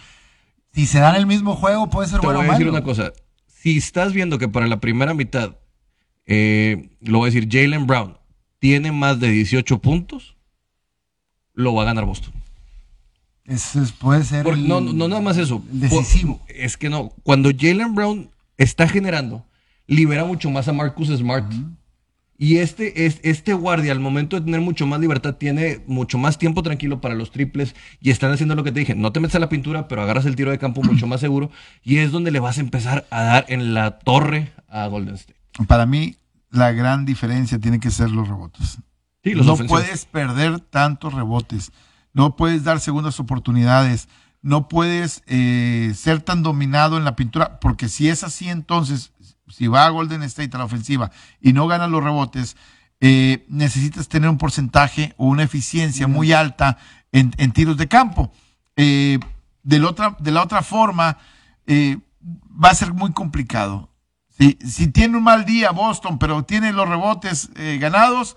[0.74, 2.76] Si se dan el mismo juego, puede ser Te bueno voy a decir malo.
[2.76, 3.12] una cosa.
[3.46, 5.57] Si estás viendo que para la primera mitad,
[6.26, 8.18] eh, lo voy a decir, Jalen Brown
[8.59, 10.37] tiene más de 18 puntos,
[11.54, 12.35] lo va a ganar Boston.
[13.46, 14.46] Es- es- puede ser.
[14.46, 15.62] El- no, no, no nada más eso.
[15.72, 16.38] el decisivo.
[16.40, 17.09] Por- Es que no.
[17.22, 19.46] Cuando Jalen Brown está generando,
[19.88, 21.53] libera mucho más a Marcus Smart.
[22.40, 26.38] Y este, es, este guardia, al momento de tener mucho más libertad, tiene mucho más
[26.38, 28.94] tiempo tranquilo para los triples y están haciendo lo que te dije.
[28.94, 31.51] No te metes a la pintura, pero agarras el tiro de campo mucho más seguro
[31.83, 35.40] y es donde le vas a empezar a dar en la torre a Golden State.
[35.66, 36.14] Para mí,
[36.51, 38.79] la gran diferencia tiene que ser los rebotes.
[39.24, 39.83] Sí, los no ofensivos.
[39.83, 41.72] puedes perder tantos rebotes,
[42.12, 44.09] no puedes dar segundas oportunidades,
[44.42, 49.12] no puedes eh, ser tan dominado en la pintura, porque si es así, entonces,
[49.50, 52.56] si va a Golden State a la ofensiva y no gana los rebotes,
[53.00, 56.78] eh, necesitas tener un porcentaje o una eficiencia muy alta
[57.12, 58.32] en, en tiros de campo.
[58.76, 59.18] Eh,
[59.62, 61.18] de, la otra, de la otra forma,
[61.66, 63.90] eh, va a ser muy complicado.
[64.37, 68.37] Si, si tiene un mal día Boston, pero tiene los rebotes ganados,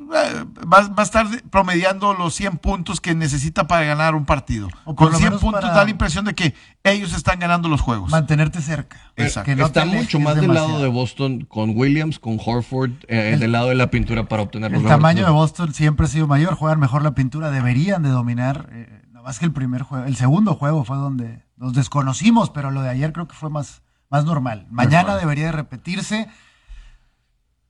[0.00, 4.68] va, va a estar promediando los 100 puntos que necesita para ganar un partido.
[4.84, 7.80] Con lo 100 menos puntos para- da la impresión de que ellos están ganando los
[7.80, 8.10] juegos.
[8.10, 8.96] Mantenerte cerca.
[9.16, 9.46] Exacto.
[9.46, 13.40] Que no Está mucho más del lado de Boston con Williams, con Horford, eh, El-
[13.40, 16.26] del lado de la pintura para obtener los El tamaño de Boston siempre ha sido
[16.26, 18.68] mayor, juegan mejor la pintura, deberían de dominar.
[18.72, 22.70] Eh, nada más que el primer juego, el segundo juego fue donde nos desconocimos, pero
[22.70, 24.66] lo de ayer creo que fue más, más normal.
[24.70, 26.28] Mañana debería de repetirse.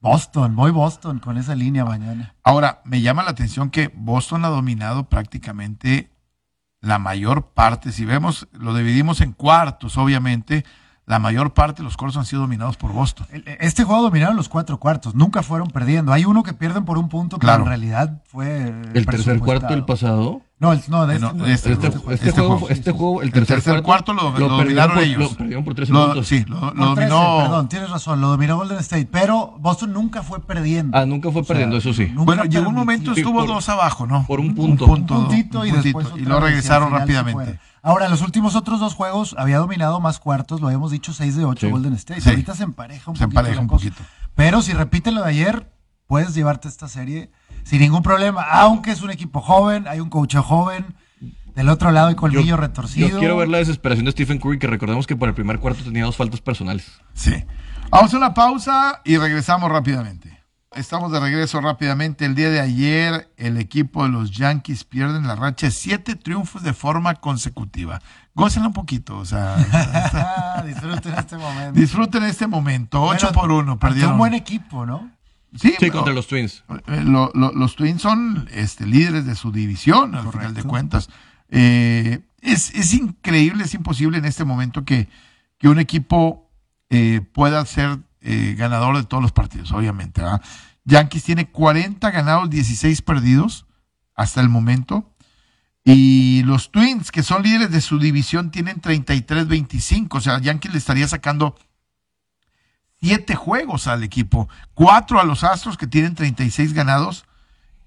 [0.05, 2.35] Boston, voy Boston con esa línea mañana.
[2.45, 6.11] Ahora, me llama la atención que Boston ha dominado prácticamente
[6.81, 7.91] la mayor parte.
[7.91, 10.65] Si vemos, lo dividimos en cuartos, obviamente.
[11.07, 13.27] La mayor parte de los cuartos han sido dominados por Boston.
[13.31, 16.13] El- Este juego dominaron los cuatro cuartos, nunca fueron perdiendo.
[16.15, 17.63] Hay uno que pierden por un punto, pero Claro.
[17.65, 18.69] en realidad fue.
[18.95, 20.41] El tercer cuarto del pasado.
[20.65, 22.11] No, el- no, de Eh, este, no, este Este, juego.
[22.13, 22.69] este Este juego, juego.
[22.71, 25.19] este juego, el El tercer, tercer cuarto lo- dominaron por- ellos.
[25.33, 26.27] Lo perdieron por 13 Lo- puntos.
[26.27, 27.39] sí, lo, lo Por 13, dominó.
[27.43, 30.97] perdón, tienes razón, lo dominó Golden State, pero Boston nunca fue perdiendo.
[30.97, 32.11] Ah, nunca fue O sea, perdiendo, eso sí.
[32.15, 34.25] Bueno, llegó un momento, estuvo por- dos abajo, ¿no?
[34.27, 34.87] por un punto.
[34.87, 37.59] un puntito y un después puntito, otra y lo regresaron se rápidamente.
[37.83, 41.45] Ahora, los últimos otros dos juegos había dominado más cuartos, lo habíamos dicho 6 de
[41.45, 41.71] 8 Sí.
[41.71, 42.23] Golden State.
[42.23, 42.31] Sí.
[42.31, 43.41] Ahorita se empareja un Se poquito.
[43.41, 43.85] empareja la un cosa.
[43.85, 44.03] poquito.
[44.35, 45.71] Pero si repiten lo de ayer,
[46.07, 47.31] puedes llevarte esta serie
[47.65, 50.95] sin ningún problema, aunque es un equipo joven, hay un coach joven,
[51.55, 53.09] del otro lado hay colmillo Yo- retorcido.
[53.09, 55.83] Yo quiero ver la desesperación de Stephen Curry, que recordemos que por el primer cuarto
[55.85, 56.91] tenía dos faltas personales.
[57.15, 57.45] Sí.
[57.91, 60.33] Vamos a una pausa y regresamos rápidamente.
[60.75, 62.25] Estamos de regreso rápidamente.
[62.25, 66.65] El día de ayer, el equipo de los Yankees pierden la racha de siete triunfos
[66.65, 68.03] de forma consecutiva.
[68.35, 69.55] Gócenla un poquito, o sea,
[70.67, 71.81] Disfruten este momento.
[71.81, 73.01] disfruten este momento.
[73.03, 74.13] Ocho Bueno, por uno, perdieron.
[74.15, 75.09] un buen equipo, ¿no?
[75.55, 76.65] Sí, contra los Twins.
[76.89, 81.09] Eh, lo- lo- los Twins son este, líderes de su división, al final de cuentas.
[81.49, 85.09] Eh, es, es increíble, es imposible en este momento que,
[85.59, 86.51] que un equipo
[86.91, 90.21] eh, pueda ser eh, ganador de todos los partidos, obviamente.
[90.23, 90.43] ¿verdad?
[90.85, 93.67] Yankees tiene 40 ganados, 16 perdidos
[94.15, 95.11] hasta el momento.
[95.85, 100.09] Y los Twins, que son líderes de su división, tienen 33-25.
[100.17, 101.57] O sea, Yankees le estaría sacando
[103.05, 107.27] siete juegos al equipo, cuatro a los Astros que tienen 36 ganados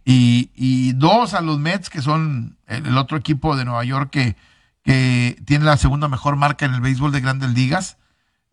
[0.05, 4.35] y, dos a los Mets que son el, otro equipo de Nueva York que,
[4.83, 7.97] que tiene la segunda mejor marca en el béisbol de grandes ligas.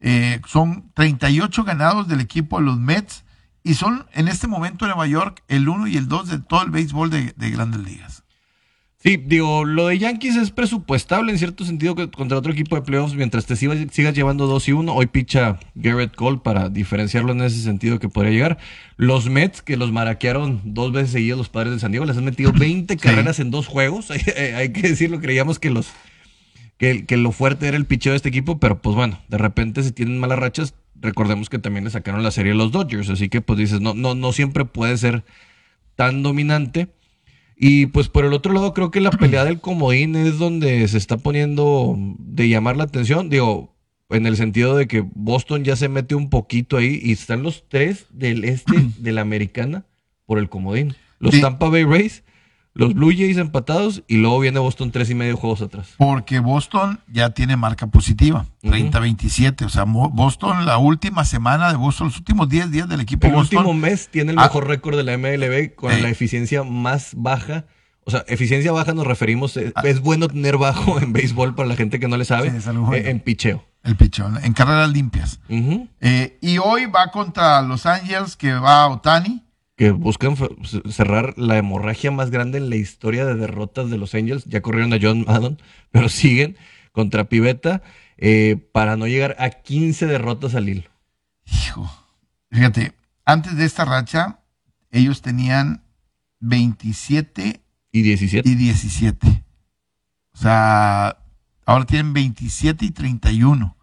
[0.00, 3.24] Eh, son 38 ganados del equipo de los Mets
[3.62, 6.62] y son en este momento en Nueva York el 1 y el 2 de todo
[6.62, 8.23] el béisbol de grandes ligas.
[9.04, 12.80] Sí, digo, lo de Yankees es presupuestable en cierto sentido que contra otro equipo de
[12.80, 14.94] playoffs mientras te sigas, sigas llevando 2 y 1.
[14.94, 18.58] Hoy picha Garrett Cole para diferenciarlo en ese sentido que podría llegar.
[18.96, 22.24] Los Mets, que los maraquearon dos veces seguidos los padres de San Diego, les han
[22.24, 24.10] metido 20 carreras en dos juegos.
[24.10, 24.22] Hay,
[24.54, 25.90] hay que decirlo, creíamos que los
[26.78, 29.82] que, que lo fuerte era el picheo de este equipo, pero pues bueno, de repente
[29.82, 33.28] si tienen malas rachas, recordemos que también le sacaron la serie a los Dodgers, así
[33.28, 35.24] que pues dices, no, no, no siempre puede ser
[35.94, 36.88] tan dominante.
[37.56, 40.98] Y pues por el otro lado creo que la pelea del comodín es donde se
[40.98, 43.74] está poniendo de llamar la atención, digo,
[44.10, 47.64] en el sentido de que Boston ya se mete un poquito ahí y están los
[47.68, 49.84] tres del este de la americana
[50.26, 50.94] por el comodín.
[51.18, 51.40] Los Sí.
[51.40, 52.22] Tampa Bay Rays,
[52.74, 55.94] los Blue Jays empatados y luego viene Boston tres y medio juegos atrás.
[55.96, 58.72] Porque Boston ya tiene marca positiva, Ujú.
[58.74, 59.64] 30-27.
[59.64, 63.34] O sea, Boston, la última semana de Boston, los últimos 10 días del equipo El
[63.34, 63.58] Boston.
[63.60, 64.42] último mes tiene el Ah.
[64.42, 66.02] mejor récord de la MLB con Eh.
[66.02, 67.64] la eficiencia más baja.
[68.06, 69.80] O sea, eficiencia baja nos referimos, Ah.
[69.84, 73.10] es bueno tener bajo en béisbol para la gente que no le sabe, Sí, eh,
[73.10, 73.64] en picheo.
[73.82, 75.40] El pichón, en carreras limpias.
[76.00, 79.42] Eh, y hoy va contra Los Ángeles, que va Otani.
[79.76, 80.36] Que buscan
[80.88, 84.44] cerrar la hemorragia más grande en la historia de derrotas de los Angels.
[84.44, 85.58] Ya corrieron a John Madden,
[85.90, 86.56] pero siguen
[86.92, 87.82] contra Pivetta
[88.16, 90.90] eh, para no llegar a 15 derrotas al hilo.
[91.44, 91.90] Hijo,
[92.50, 94.40] fíjate, antes de esta racha,
[94.90, 95.82] ellos tenían
[96.40, 97.60] 27
[97.90, 98.48] Y 17.
[98.48, 99.44] y 17.
[100.32, 101.18] O sea,
[101.66, 103.76] ahora tienen 27 y 31.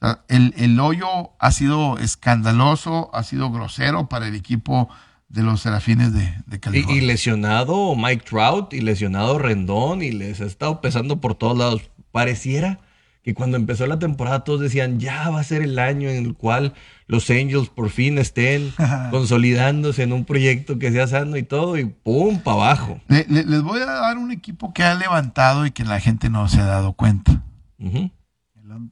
[0.00, 4.88] O sea, el, el hoyo ha sido escandaloso, ha sido grosero para el equipo
[5.28, 7.02] de los Serafines de, California.
[7.02, 11.90] y lesionado Mike Trout y lesionado Rendón y les ha estado pesando por todos lados.
[12.12, 12.80] Pareciera
[13.22, 16.34] que cuando empezó la temporada todos decían ya va a ser el año en el
[16.34, 16.72] cual
[17.08, 18.72] los Angels por fin estén
[19.10, 23.00] consolidándose en un proyecto que sea sano y todo y pum, para abajo.
[23.08, 26.30] Le- le- les voy a dar un equipo que ha levantado y que la gente
[26.30, 27.42] no se ha dado cuenta.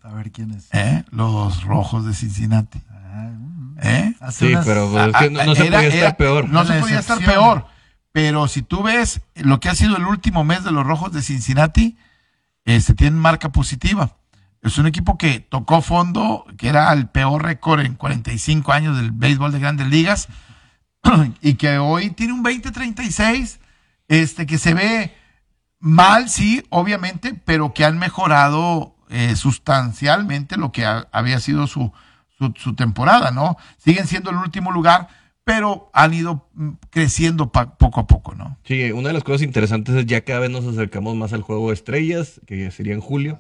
[0.03, 0.69] A ver quién es.
[0.73, 1.05] ¿eh?
[1.11, 2.81] Los rojos de Cincinnati.
[2.91, 3.56] Ah, mm.
[3.83, 4.15] ¿Eh?
[4.21, 6.49] Hace Sí, unas- pero pues, es que no, no se Era- podía estar era- peor.
[6.49, 7.67] No se podía estar peor.
[8.13, 11.23] Pero si tú ves lo que ha sido el último mes de los rojos de
[11.23, 11.99] Cincinnati,
[12.65, 14.17] este tienen marca positiva.
[14.63, 19.11] Es un equipo que tocó fondo, que era el peor récord en 45 años del
[19.13, 20.29] béisbol de grandes ligas,
[21.43, 23.59] y que hoy tiene un 20-36,
[24.09, 25.15] este, que se ve
[25.79, 31.93] mal, sí, obviamente, pero que han mejorado eh, sustancialmente lo que ha- había sido su,
[32.39, 33.57] su, temporada, ¿no?
[33.79, 35.09] Siguen siendo el último lugar,
[35.45, 38.59] pero han ido mm, creciendo poco a poco, ¿no?
[38.65, 41.69] Sí, una de las cosas interesantes es ya cada vez nos acercamos más al juego
[41.69, 43.39] de estrellas, que sería en julio.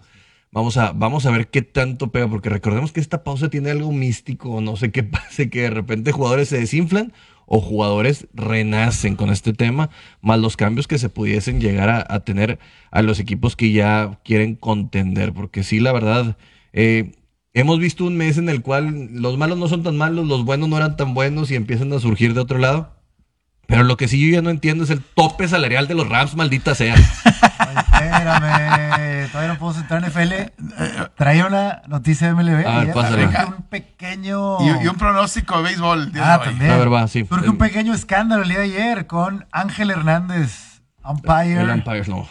[0.52, 3.92] Vamos a, vamos a ver qué tanto pega, porque recordemos que esta pausa tiene algo
[3.92, 7.12] místico, no sé qué pase, que de repente jugadores se desinflan
[7.44, 12.20] o jugadores renacen con este tema, más los cambios que se pudiesen llegar a, a
[12.20, 12.58] tener
[12.90, 16.36] a los equipos que ya quieren contender, porque sí, la verdad,
[16.72, 17.12] eh,
[17.56, 20.68] hemos visto un mes en el cual los malos no son tan malos, los buenos
[20.68, 22.92] no eran tan buenos y empiezan a surgir de otro lado.
[23.66, 26.36] Pero lo que sí yo ya no entiendo es el tope salarial de los Rams,
[26.36, 26.94] maldita sea.
[26.94, 27.76] Ay,
[28.08, 30.52] espérame, todavía no puedo sentar en FL.
[31.16, 32.66] Traía una noticia de MLB.
[32.66, 33.26] A ver, pásale.
[33.26, 34.58] un pequeño.
[34.60, 36.12] Y, y un pronóstico de béisbol.
[36.20, 36.48] Ah, hoy.
[36.50, 36.70] también.
[36.70, 37.24] A ver, va, sí.
[37.26, 42.28] Surge un pequeño escándalo el día de ayer con Ángel Hernández, umpire, El Empires no.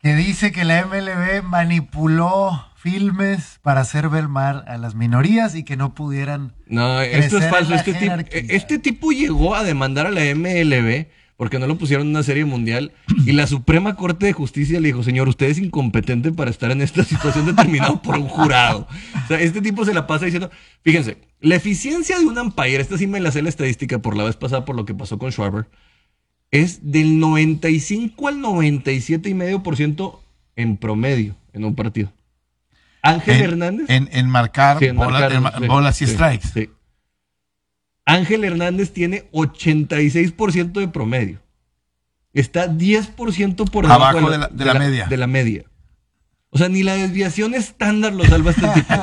[0.00, 5.64] que dice que la MLB manipuló filmes para hacer ver mal a las minorías y
[5.64, 6.52] que no pudieran.
[6.68, 7.74] No, esto es falso.
[7.74, 12.10] Este tipo, este tipo llegó a demandar a la MLB porque no lo pusieron en
[12.10, 12.92] una serie mundial
[13.26, 16.80] y la Suprema Corte de Justicia le dijo, señor, usted es incompetente para estar en
[16.80, 18.86] esta situación determinada por un jurado.
[19.24, 22.96] O sea, este tipo se la pasa diciendo, fíjense, la eficiencia de un umpire, esta
[22.96, 25.32] sí me la sé la estadística por la vez pasada por lo que pasó con
[25.32, 25.66] Schwarber,
[26.52, 30.22] es del 95 al 97 y medio por ciento
[30.54, 32.12] en promedio en un partido.
[33.08, 33.86] Ángel En, Hernández.
[33.90, 36.48] en, en marcar, Sí, en bola- marcar, en ma- sí, bolas y sí, strikes.
[36.52, 36.70] sí.
[38.04, 41.40] Ángel Hernández tiene 86% de promedio.
[42.32, 45.06] Está 10% por debajo Abajo de la- de la media.
[45.06, 45.64] De la media.
[46.50, 48.94] O sea, ni la desviación estándar lo salva este tipo.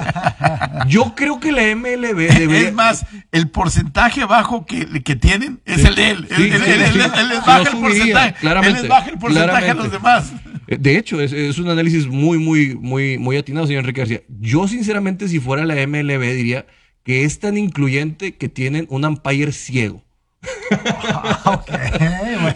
[0.87, 2.67] Yo creo que la MLB debería...
[2.69, 5.87] Es más, el porcentaje bajo que, que tienen es Sí.
[5.87, 6.27] el de él.
[6.31, 6.49] Él-
[7.29, 8.33] les baja el porcentaje.
[8.39, 9.97] claramente, Él les baja el porcentaje a los claramente.
[9.97, 10.31] demás.
[10.77, 14.21] De hecho, es, es un análisis muy, muy, muy, muy atinado, señor Enrique García.
[14.39, 16.65] Yo, sinceramente, si fuera la MLB, diría
[17.03, 20.03] que es tan incluyente que tienen un umpire ciego.
[21.45, 21.69] ok,
[22.19, 22.53] bueno,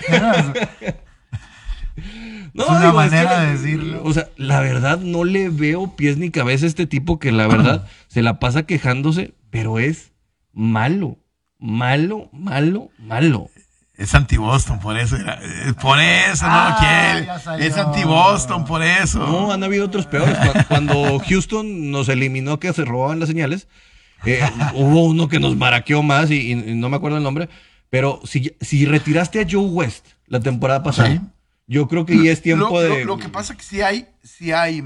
[2.54, 4.02] No, Es una digo, manera que, de decirlo.
[4.04, 7.48] O sea, la verdad no le veo pies ni cabeza a este tipo que la
[7.48, 10.12] verdad se la pasa quejándose, pero es
[10.54, 11.18] malo,
[11.60, 13.50] malo, malo, malo.
[13.98, 15.16] Es anti-Boston, por eso.
[15.18, 17.26] era- es por eso no Ah, lo quiere.
[17.26, 17.66] ya salió.
[17.66, 19.20] Es anti-Boston, por eso.
[19.20, 20.38] No, han habido otros peores.
[20.38, 23.68] Cu- Cuando Houston nos eliminó que se robaban las señales,
[24.26, 24.42] eh,
[24.76, 27.50] hubo uno que nos maraqueó más y, y no me acuerdo el nombre,
[27.90, 31.20] pero si, si retiraste a Joe West la temporada pasada, Sí.
[31.68, 33.00] yo creo que ya es tiempo lo, de...
[33.00, 34.84] lo- lo que pasa que sí hay, sí hay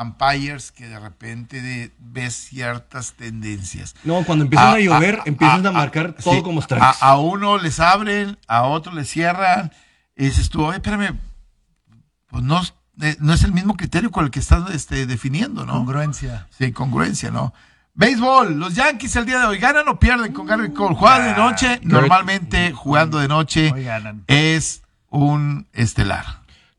[0.00, 3.94] umpires que de repente de- ves ciertas tendencias.
[4.04, 6.86] No, cuando empiezan a, A- llover, a- empiezan a, a- marcar sí, todo como strikes.
[7.00, 9.72] a uno les abren, a otro les cierran.
[10.16, 11.18] Y dices tú, oye, espérame,
[12.28, 15.64] pues no, es- eh, no es el mismo criterio con el que estás este, definiendo,
[15.66, 15.72] ¿no?
[15.74, 16.46] Congruencia.
[16.56, 17.52] Sí, congruencia, ¿no?
[17.96, 20.96] Béisbol, los Yankees el día de hoy ganan o pierden con Gary Cole.
[20.96, 23.72] Juegan de noche, normalmente jugando de noche
[24.26, 26.24] es un estelar.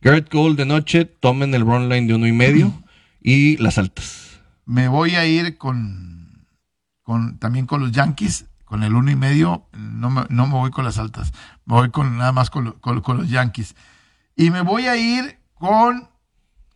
[0.01, 2.73] Garrett Cole de noche, tomen el run line de uno y medio
[3.27, 4.39] y las altas.
[4.65, 6.47] Me voy a ir con,
[7.01, 9.67] con también con los Yankees, con el uno y medio.
[9.73, 11.33] No me, no me voy con las altas,
[11.65, 13.75] me voy con nada más con, con- los Yankees.
[14.35, 16.07] Y me voy a ir con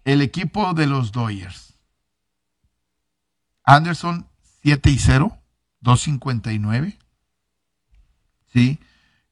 [0.05, 1.75] el equipo de los Dodgers.
[3.63, 4.27] Anderson
[4.63, 5.37] 7 y 0,
[5.81, 6.97] 259.
[8.51, 8.79] Sí,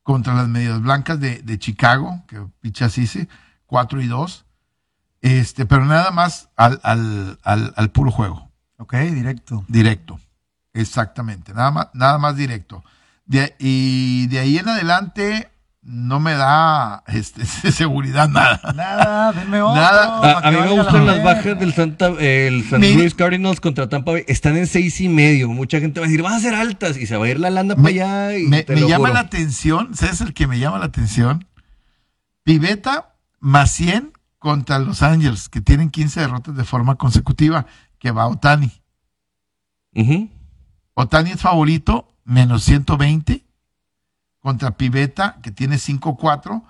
[0.04, 3.28] contra las medias blancas de, de Chicago, que picha Cisse,
[3.66, 4.46] 4 y 2.
[5.22, 9.66] Este, pero nada más al, al, al, al puro juego, Ok, directo.
[9.68, 10.20] directo.
[10.74, 12.84] Exactamente, nada más, nada más directo.
[13.26, 15.50] De- y de ahí en adelante
[15.82, 18.62] no me da este, seguridad nada.
[18.76, 19.82] Nada, denme otro.
[19.82, 20.40] Nada.
[20.40, 23.60] A, mí me la gustan las bajas del Santa, eh, el San Mi- Luis Cardinals
[23.60, 24.24] contra Tampa Bay.
[24.28, 25.50] Están en seis y medio.
[25.50, 27.50] Mucha gente va a decir, van a ser altas y se va a ir la
[27.50, 28.38] landa para allá.
[28.38, 29.14] Y me, te me lo llama juro.
[29.16, 31.48] la atención, ¿sabes el que me llama la atención?
[32.44, 34.14] Piveta más 100
[34.48, 37.66] contra Los Ángeles, que tienen 15 derrotas de forma consecutiva,
[38.00, 38.72] que va Otani.
[40.94, 43.44] Otani es favorito, menos 120,
[44.40, 46.64] contra Piveta, que tiene 5-4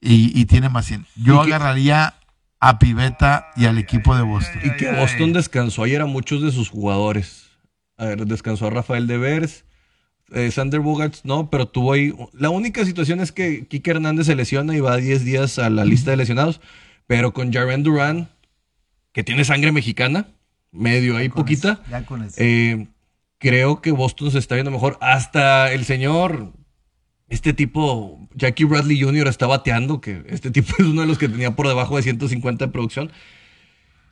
[0.00, 1.04] y, y tiene más 100.
[1.16, 2.14] Yo agarraría
[2.60, 4.60] a Piveta y al equipo de Boston.
[4.62, 7.48] Y que Boston descansó ayer a muchos de sus jugadores.
[7.96, 9.64] A ver, descansó a Rafael Devers,
[10.30, 12.14] eh, Sander Bogarts, no, pero tuvo ahí.
[12.34, 15.70] La única situación es que Kike Hernández se lesiona y va a 10 días a
[15.70, 16.60] la lista de lesionados.
[17.06, 18.28] Pero con Jaren Duran,
[19.12, 20.26] que tiene sangre mexicana,
[20.72, 22.34] medio ahí Con poquita, eso, ya con eso.
[22.38, 22.88] eh,
[23.38, 24.98] creo que Boston se está viendo mejor.
[25.00, 26.52] Hasta el señor,
[27.28, 29.28] este tipo, Jackie Bradley Jr.
[29.28, 32.66] está bateando, que este tipo es uno de los que tenía por debajo de 150
[32.66, 33.10] de producción.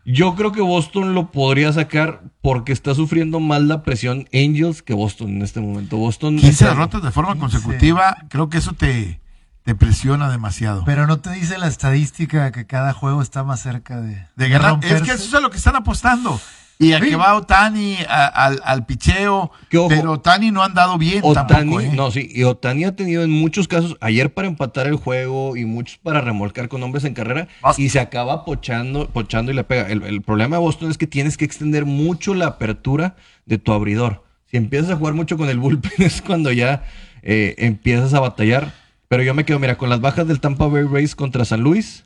[0.07, 4.93] Yo creo que Boston lo podría sacar porque está sufriendo más la presión Angels que
[4.93, 5.97] Boston en este momento.
[5.97, 7.41] Boston 15 está- derrotas de forma 15.
[7.41, 9.19] consecutiva, creo que eso te,
[9.65, 10.83] te presiona demasiado.
[10.85, 14.79] Pero no te dice la estadística que cada juego está más cerca de, De ganar.
[14.83, 16.39] Es que eso es a lo que están apostando.
[16.77, 17.11] Y a Sí.
[17.11, 19.53] que va Otani a- al, al picheo.
[19.71, 21.81] Pero Otani no ha andado bien Otani, tampoco.
[21.81, 21.93] ¿eh?
[21.95, 25.65] no, sí, y Otani ha tenido en muchos casos, ayer para empatar el juego y
[25.67, 27.47] muchos para remolcar con hombres en carrera,
[27.79, 29.89] y se acaba pochando, pochando y le pega.
[29.89, 33.15] El, el problema de Boston es que tienes que extender mucho la apertura
[33.47, 34.25] de tu abridor.
[34.51, 36.83] Si empiezas a jugar mucho con el bullpen es cuando ya
[37.23, 38.75] eh, empiezas a batallar.
[39.15, 42.05] Pero yo me quedo, mira, con las bajas del Tampa Bay Rays contra San Luis.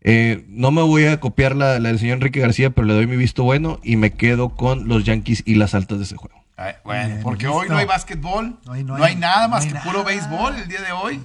[0.00, 3.08] eh, no me voy a copiar la, la del señor Enrique García, pero le doy
[3.08, 6.40] mi visto bueno y me quedo con los Yankees y las altas de ese juego.
[6.56, 7.58] Ay, bueno, Bien, porque listo.
[7.58, 8.60] hoy no hay básquetbol.
[8.64, 9.86] No hay- no no hay, hay- nada no más hay que nada.
[9.90, 11.20] puro béisbol el día de hoy.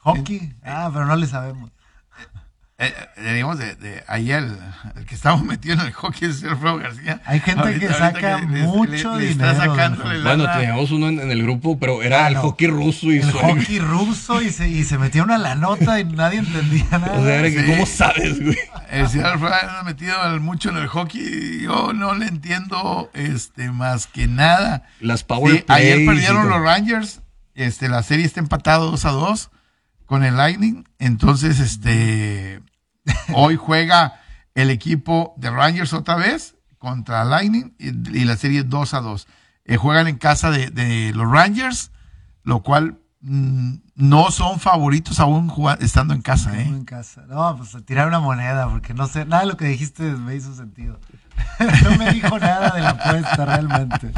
[0.00, 0.52] Hockey.
[0.64, 1.70] Ah, pero no le sabemos.
[2.78, 4.58] Eh, eh, digamos, de, de ayer, el,
[4.96, 7.22] el que estamos metidos en el hockey es el Alfredo García.
[7.24, 10.22] Hay gente que saca mucho dinero Está del sacándole hockey.
[10.22, 10.58] Bueno, lana.
[10.58, 12.42] teníamos uno en, en el grupo, pero era Ah, el no.
[12.42, 15.98] hockey ruso y El su- hockey ruso y se, y se metía una la nota
[16.00, 17.12] y nadie entendía nada.
[17.18, 17.70] O sea, era que, Sí.
[17.72, 18.58] ¿cómo sabes, güey?
[18.90, 23.70] El señor Alfredo anda metido mucho en el hockey y yo no le entiendo este
[23.70, 24.82] más que nada.
[25.00, 27.22] Las power Sí, ayer perdieron los Rangers.
[27.54, 29.50] Este, la serie está empatada 2 a 2
[30.06, 30.84] con el Lightning.
[30.98, 32.62] Entonces, este,
[33.34, 34.20] hoy juega
[34.54, 37.88] el equipo de Rangers otra vez contra Lightning y,
[38.18, 39.26] y la serie es 2 a 2.
[39.64, 41.90] Eh, juegan en casa de, de los Rangers,
[42.44, 46.56] lo cual mm, no son favoritos aún jugando- estando en casa.
[46.58, 46.62] ¿eh?
[46.62, 47.24] en casa.
[47.28, 50.54] No, pues tirar una moneda, porque no sé, nada de lo que dijiste me hizo
[50.54, 51.00] sentido.
[51.82, 54.12] no me dijo nada de la apuesta realmente.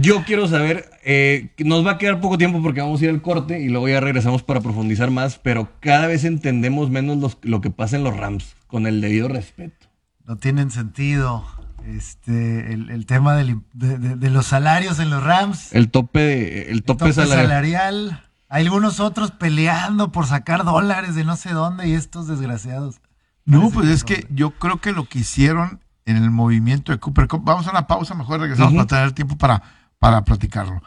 [0.00, 3.20] Yo quiero saber, eh, nos va a quedar poco tiempo porque vamos a ir al
[3.22, 7.60] corte y luego ya regresamos para profundizar más, pero cada vez entendemos menos los- lo
[7.60, 9.86] que pasa en los Rams, con el debido respeto.
[10.26, 11.44] No tienen sentido.
[11.96, 15.72] Este, el, el tema del de, de- de los salarios en los Rams.
[15.74, 17.46] El tope, el tope, tope salarial.
[17.48, 18.22] salarial.
[18.48, 23.00] Hay algunos otros peleando por sacar dólares de no sé dónde y estos desgraciados.
[23.44, 27.28] No, pues es que yo creo que lo que hicieron en el movimiento de Cooper
[27.28, 29.62] Cup, vamos a una pausa, mejor regresamos para tener tiempo para,
[29.98, 30.82] para platicarlo.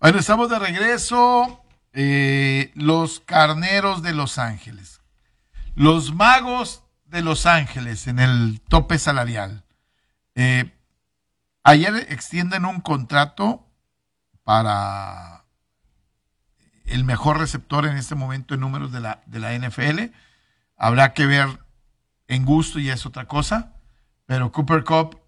[0.00, 1.64] Bueno, estamos de regreso.
[1.92, 5.00] eh, los carneros de Los Ángeles.
[5.74, 9.64] Los magos de Los Ángeles en el tope salarial.
[10.34, 10.72] Eh,
[11.62, 13.66] ayer extienden un contrato
[14.42, 15.44] para
[16.86, 20.12] el mejor receptor en este momento en números de la, de la NFL.
[20.76, 21.46] Habrá que ver
[22.26, 23.74] en gusto y es otra cosa,
[24.26, 25.18] Pero Cooper Cup,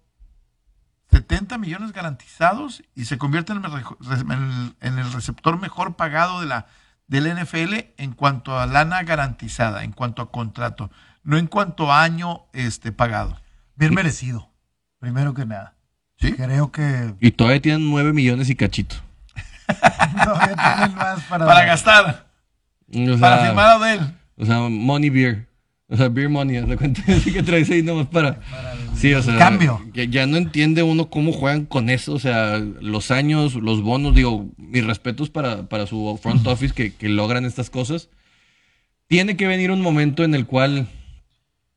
[1.11, 6.67] 70 millones garantizados y se convierte en el, en receptor mejor pagado de la,
[7.07, 10.91] del NFL en cuanto a lana garantizada, en cuanto a contrato,
[11.23, 13.39] no en cuanto a año este, pagado.
[13.75, 14.49] Bien merecido,
[14.99, 15.75] primero que nada.
[16.17, 16.33] ¿Sí?
[16.33, 18.95] Creo que Y todavía tienen 9 millones y cachito.
[20.23, 22.27] todavía tienen más para, Para gastar,
[22.87, 24.15] O para firmar a Odell.
[24.37, 25.47] O sea, money beer.
[25.89, 28.39] O sea, beer money, haz de cuenta así que traes ahí nomás para...
[28.95, 29.79] Sí, o sea, cambio.
[29.93, 34.15] Ya, ya no entiende uno cómo juegan con eso, o sea, los años, los bonos,
[34.15, 38.09] digo, mis respetos para, para su front office que, que logran estas cosas.
[39.07, 40.87] Tiene que venir un momento en el cual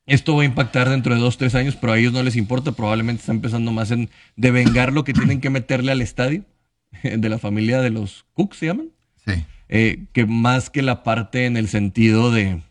[0.06, 2.72] esto va a impactar dentro de dos, tres años, pero a ellos no les importa,
[2.72, 6.44] probablemente están pensando más en devengar lo que tienen que meterle al estadio
[7.02, 8.88] de la familia de los Cooks, ¿se llaman?
[9.26, 9.44] Sí.
[9.68, 12.62] eh, que más que la parte en el sentido de,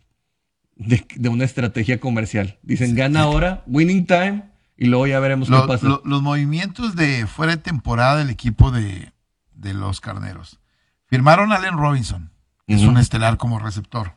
[0.79, 2.57] de, de una estrategia comercial.
[2.63, 4.43] Dicen, gana ahora, winning time,
[4.77, 5.87] y luego ya veremos qué pasa.
[5.87, 9.11] lo- los movimientos de fuera de temporada del equipo de,
[9.53, 10.59] de los carneros.
[11.07, 12.31] Firmaron a Allen Robinson,
[12.67, 14.13] que es un estelar como receptor.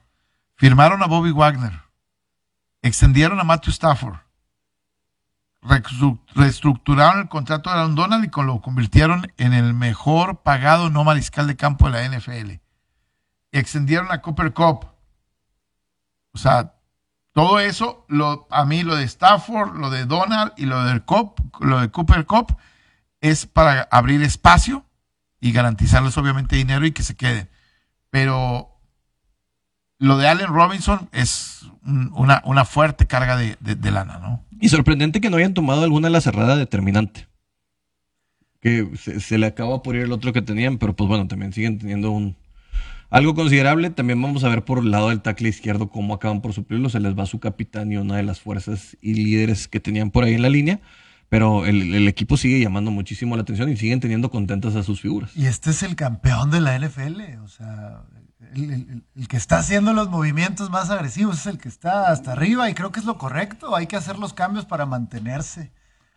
[0.56, 1.80] Firmaron a Bobby Wagner.
[2.82, 4.16] Extendieron a Matthew Stafford.
[6.34, 11.46] Reestructuraron el contrato de Aaron Donald y lo convirtieron en el mejor pagado no mariscal
[11.46, 12.52] de campo de la NFL.
[13.52, 14.86] Extendieron a Cooper Cup.
[16.32, 16.74] O sea,
[17.32, 21.38] todo eso, lo, a mí lo de Stafford, lo de Donald y lo del Cop,
[21.60, 22.56] lo de Cooper Cup,
[23.20, 24.84] es para abrir espacio
[25.40, 27.48] y garantizarles obviamente dinero y que se queden.
[28.10, 28.68] Pero
[29.98, 34.44] lo de Allen Robinson es un- una, una fuerte carga de, de- de lana, ¿no?
[34.60, 37.28] Y sorprendente que no hayan tomado alguna de la cerrada determinante.
[38.60, 41.52] Que se, se le acaba por ir el otro que tenían, pero pues bueno, también
[41.52, 42.36] siguen teniendo un
[43.10, 43.90] algo considerable.
[43.90, 46.88] También vamos a ver por el lado del tackle izquierdo cómo acaban por suplirlo.
[46.88, 50.24] Se les va su capitán y una de las fuerzas y líderes que tenían por
[50.24, 50.80] ahí en la línea.
[51.28, 55.00] Pero el, el equipo sigue llamando muchísimo la atención y siguen teniendo contentas a sus
[55.00, 55.30] figuras.
[55.36, 58.02] Y este es el campeón de la NFL, o sea,
[58.54, 62.32] el, el- el que está haciendo los movimientos más agresivos es el que está hasta
[62.32, 63.76] arriba y creo que es lo correcto.
[63.76, 65.70] Hay que hacer los cambios para mantenerse,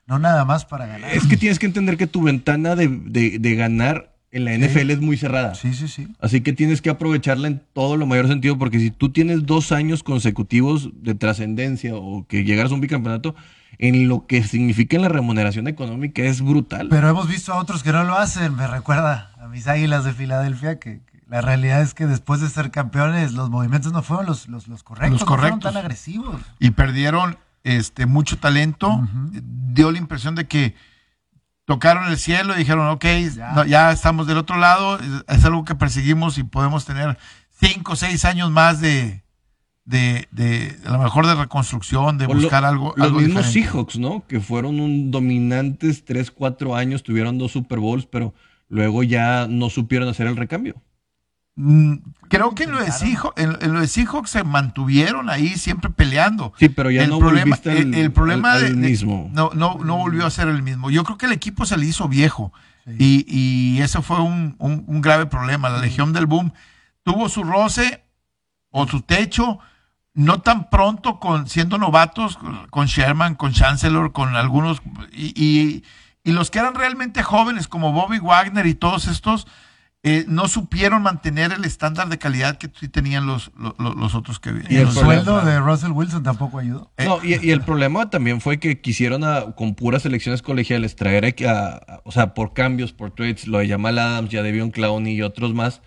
[0.07, 1.11] no nada más para ganar.
[1.13, 4.89] Es que tienes que entender que tu ventana de, de- de ganar en la NFL
[4.89, 5.53] es muy cerrada.
[5.55, 6.07] Sí, sí, sí.
[6.19, 9.71] Así que tienes que aprovecharla en todo lo mayor sentido, porque si tú tienes dos
[9.71, 13.35] años consecutivos de trascendencia o que llegaras a un bicampeonato,
[13.77, 16.87] en lo que significa en la remuneración económica es brutal.
[16.89, 18.55] Pero hemos visto a otros que no lo hacen.
[18.55, 22.49] Me recuerda a mis águilas de Filadelfia que, que la realidad es que después de
[22.49, 25.73] ser campeones los movimientos no fueron los, los, los correctos, Los no fueron correctos.
[25.73, 26.41] tan agresivos.
[26.59, 29.07] Y perdieron este, mucho talento.
[29.31, 30.75] Dio la impresión de que
[31.65, 33.05] tocaron el cielo y dijeron, ok,
[33.35, 33.51] Ya.
[33.53, 37.17] no, ya estamos del otro lado, es, algo que perseguimos y podemos tener
[37.59, 39.23] cinco o seis años más de,
[39.85, 42.93] de, de, a lo mejor de reconstrucción, de O lo- buscar algo.
[42.97, 43.69] Los algo mismos diferente.
[43.71, 44.25] Seahawks, ¿no?
[44.27, 48.33] Que fueron un dominantes 3, 4 años, tuvieron dos Super Bowls, pero
[48.69, 50.75] luego ya no supieron hacer el recambio.
[51.55, 51.95] Mm,
[52.29, 53.11] Creo que en lo, de Intentaron.
[53.35, 56.51] Seahawks, en, en lo de Seahawks se mantuvieron ahí siempre peleando.
[56.57, 58.89] Sí, pero ya el no problema, volviste al, el, el problema al- al de- de-
[58.89, 59.29] mismo.
[59.31, 60.89] no, no, no volvió a ser el mismo.
[60.89, 62.51] Yo creo que el equipo se le hizo viejo
[62.85, 62.95] Sí.
[62.99, 63.25] y,
[63.77, 65.69] y eso fue un, un- un grave problema.
[65.69, 66.51] La Legión del Boom
[67.03, 68.03] tuvo su roce
[68.71, 69.59] o su techo,
[70.15, 74.81] no tan pronto con siendo novatos, con- con Sherman, con Chancellor, con algunos,
[75.11, 75.83] y, y-
[76.23, 79.45] y los que eran realmente jóvenes como Bobby Wagner y todos estos,
[80.05, 84.39] eh, no supieron mantener el estándar de calidad que sí tenían los, los, los otros
[84.39, 86.91] que Y Y el, sueldo de Russell Wilson tampoco ayudó.
[86.97, 90.95] Eh, No, y, y el problema también fue que quisieron a- con puras elecciones colegiales
[90.97, 94.71] traer a, a- o sea, por cambios, por trades, lo de Jamal Adams, ya Devion
[94.71, 95.81] Clowney y otros más.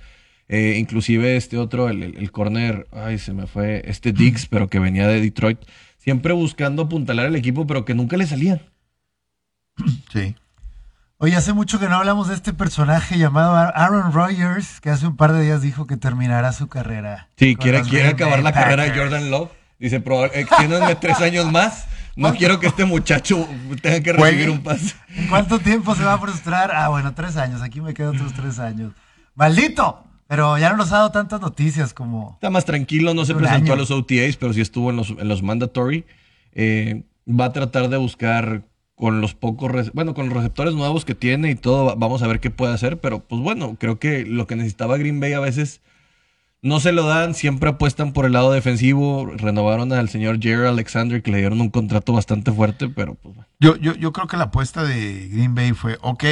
[0.48, 4.68] Eh, inclusive este otro, el, el, el corner, ay, se me fue, este Dix, pero
[4.68, 5.58] que venía de Detroit,
[5.98, 8.62] siempre buscando apuntalar el equipo, pero que nunca le salían.
[10.12, 10.34] Sí.
[11.18, 15.16] Oye, hace mucho que no hablamos de este personaje llamado Aaron Rodgers, que hace un
[15.16, 17.28] par de días dijo que terminará su carrera.
[17.36, 18.90] Sí, quiere, quiere acabar la carrera de.
[18.90, 19.50] Jordan Love.
[19.78, 21.86] Dice, "Proba- extiéndanme tres años más.
[22.16, 23.46] No quiero que este muchacho
[23.82, 24.94] tenga que recibir un pase.
[25.14, 26.70] ¿En cuánto tiempo se va a frustrar?
[26.74, 27.60] Ah, bueno, tres años.
[27.62, 28.92] Aquí me quedo otros tres años.
[29.34, 30.02] ¡Maldito!
[30.28, 32.32] Pero ya no nos ha dado tantas noticias como...
[32.34, 33.72] Está más tranquilo, no se presentó año.
[33.74, 36.04] a los OTAs, pero sí estuvo en los, en los mandatory.
[36.52, 38.62] Eh, va a tratar de buscar
[38.96, 42.26] con los pocos, bueno, con los receptores nuevos que tiene y todo, va- vamos a
[42.26, 45.40] ver qué puede hacer, pero pues bueno, creo que lo que necesitaba Green Bay a
[45.40, 45.82] veces
[46.62, 51.22] no se lo dan, siempre apuestan por el lado defensivo, renovaron al señor Jerry Alexander
[51.22, 53.48] que le dieron un contrato bastante fuerte, pero pues bueno.
[53.60, 56.24] Yo, yo, yo creo que la apuesta de Green Bay fue, ok,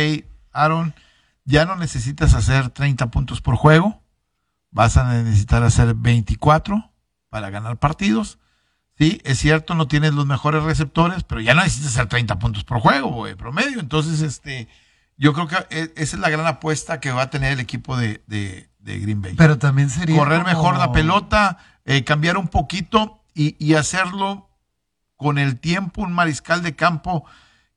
[0.52, 0.94] Aaron,
[1.44, 4.02] ya no necesitas hacer 30 puntos por juego,
[4.70, 6.90] vas a necesitar hacer 24
[7.28, 8.38] para ganar partidos.
[8.98, 12.62] Sí, es cierto, no tienes los mejores receptores, pero ya no necesitas hacer 30 puntos
[12.64, 13.80] por juego, güey, promedio.
[13.80, 14.68] Entonces, este,
[15.16, 17.96] yo creo que e- esa es la gran apuesta que va a tener el equipo
[17.96, 19.34] de, de- de Green Bay.
[19.36, 20.16] Pero también sería.
[20.16, 24.48] Correr como- mejor la pelota, eh, cambiar un poquito y, y hacerlo
[25.16, 27.24] con el tiempo, un mariscal de campo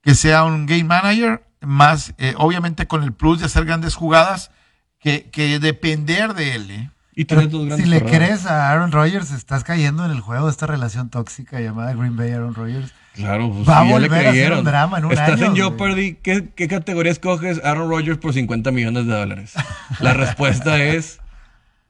[0.02, 4.52] que sea un game manager, más eh, obviamente con el plus de hacer grandes jugadas,
[5.00, 6.72] que, que depender de él.
[6.72, 6.92] ¿eh?
[7.20, 10.46] Y tiene dos grandes si le crees a Aaron Rodgers, estás cayendo en el juego
[10.46, 12.94] de esta relación tóxica llamada Green Bay Aaron Rodgers.
[13.16, 14.60] Claro, pues Va a ya le volver a ser creyeron.
[14.60, 15.56] un drama en un Estás año, en.
[15.56, 16.14] Jeopardy.
[16.22, 19.54] ¿Qué, ¿Qué categoría escoges Aaron Rodgers por 50 millones de dólares?
[20.00, 21.20] La respuesta es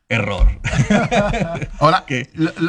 [0.07, 0.47] error.
[1.79, 2.05] Ahora,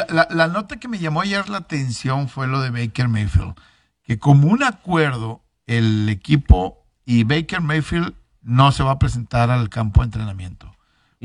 [0.09, 3.55] la- la nota que me llamó ayer la atención fue lo de Baker Mayfield,
[4.03, 9.69] que como un acuerdo, el equipo y Baker Mayfield no se va a presentar al
[9.69, 10.68] campo de entrenamiento,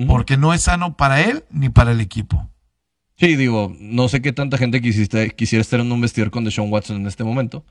[0.07, 2.49] Porque no es sano para él ni para el equipo.
[3.17, 6.71] Sí, digo, no sé qué tanta gente quisiste, quisiera estar en un vestidor con Deshaun
[6.71, 7.63] Watson en este momento.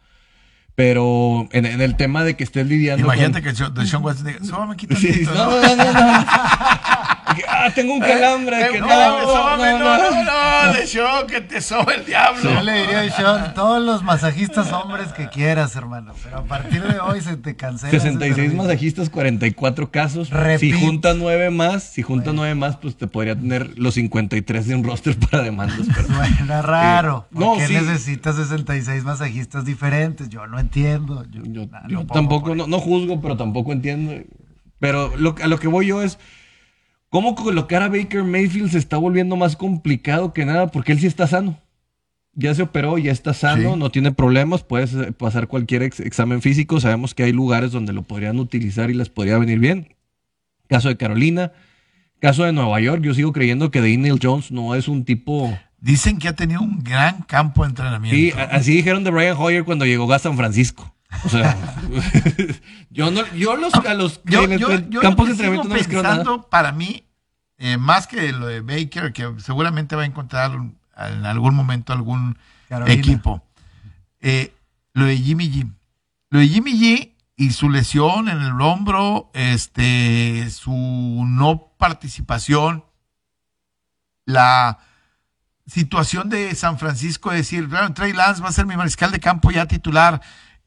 [0.74, 3.74] Pero en, en el tema de que estés lidiando Imagínate con...
[3.74, 4.38] que Deshaun Watson diga,
[4.70, 5.76] aquí Sí, no, ¿no?
[5.76, 5.92] no, no,
[7.48, 8.56] ah, tengo un calambre.
[8.70, 10.24] que Eh, no, no, no, no, no, no.
[10.24, 12.42] no, no, Deshaun, que te sobe el diablo.
[12.42, 16.14] Yo le diría a Sean, todos los masajistas hombres que quieras, hermano.
[16.22, 17.90] Pero a partir de hoy se te cancela.
[17.90, 18.62] ese 66 servicio.
[18.62, 20.30] masajistas, 44 casos.
[20.30, 20.60] Repeat.
[20.60, 24.74] Si junta 9 más, si junta 9 más, pues te podría tener los 53 de
[24.74, 25.86] un roster para demandas.
[25.94, 26.08] Pero...
[26.36, 27.26] Suena raro.
[27.30, 27.74] Eh, ¿Por no, qué sí.
[27.74, 30.28] necesitas 66 masajistas diferentes?
[30.28, 31.24] Yo no entiendo.
[31.30, 34.12] Yo, Yo, nah, yo no pongo tampoco, no, no juzgo, pero tampoco entiendo.
[34.78, 36.18] Pero lo, a lo que voy yo es,
[37.12, 40.68] ¿cómo colocar a Baker Mayfield se está volviendo más complicado que nada?
[40.68, 41.58] Porque él sí está sano.
[42.32, 43.78] Ya se operó, ya está sano, Sí.
[43.78, 46.80] no tiene problemas, puedes pasar cualquier ex- examen físico.
[46.80, 49.94] Sabemos que hay lugares donde lo podrían utilizar y les podría venir bien.
[50.66, 51.52] Caso de Carolina,
[52.20, 55.54] caso de Nueva York, yo sigo creyendo que Daniel Jones no es un tipo...
[55.82, 58.16] Dicen que ha tenido un gran campo de entrenamiento.
[58.16, 60.94] Sí, así dijeron de Brian Hoyer cuando llegó a San Francisco.
[61.24, 61.56] O sea,
[62.90, 65.68] yo no, yo los, a los yo, yo- yo campos de lo que sigo entrenamiento
[65.68, 66.42] no les creo nada.
[66.50, 67.04] para mí,
[67.58, 72.38] eh, más que lo de Baker, que seguramente va a encontrar en algún momento algún
[72.68, 72.94] Carolina.
[72.98, 73.42] equipo,
[74.20, 74.54] eh,
[74.94, 75.70] lo de Jimmy G.
[76.30, 80.72] Lo de Jimmy G y su lesión en el hombro, este, su
[81.26, 82.84] no participación,
[84.24, 84.78] la
[85.66, 89.20] situación de San Francisco de decir, bueno, Trey Lance va a ser mi mariscal de
[89.20, 90.20] campo ya titular,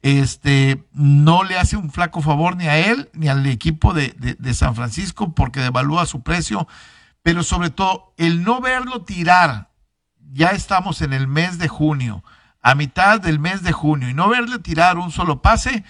[0.06, 4.14] este, no le hace un flaco favor ni a él ni al equipo de,
[4.54, 6.68] San Francisco porque devalúa su precio,
[7.24, 9.70] pero sobre todo el no verlo tirar,
[10.32, 12.22] ya estamos en el mes de junio,
[12.62, 15.82] a mitad del mes de junio, y no verle tirar un solo pase,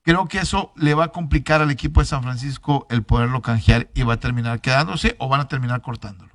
[0.00, 3.90] creo que eso le va a complicar al equipo de San Francisco el poderlo canjear
[3.94, 6.32] y va a terminar quedándose o van a terminar cortándolo.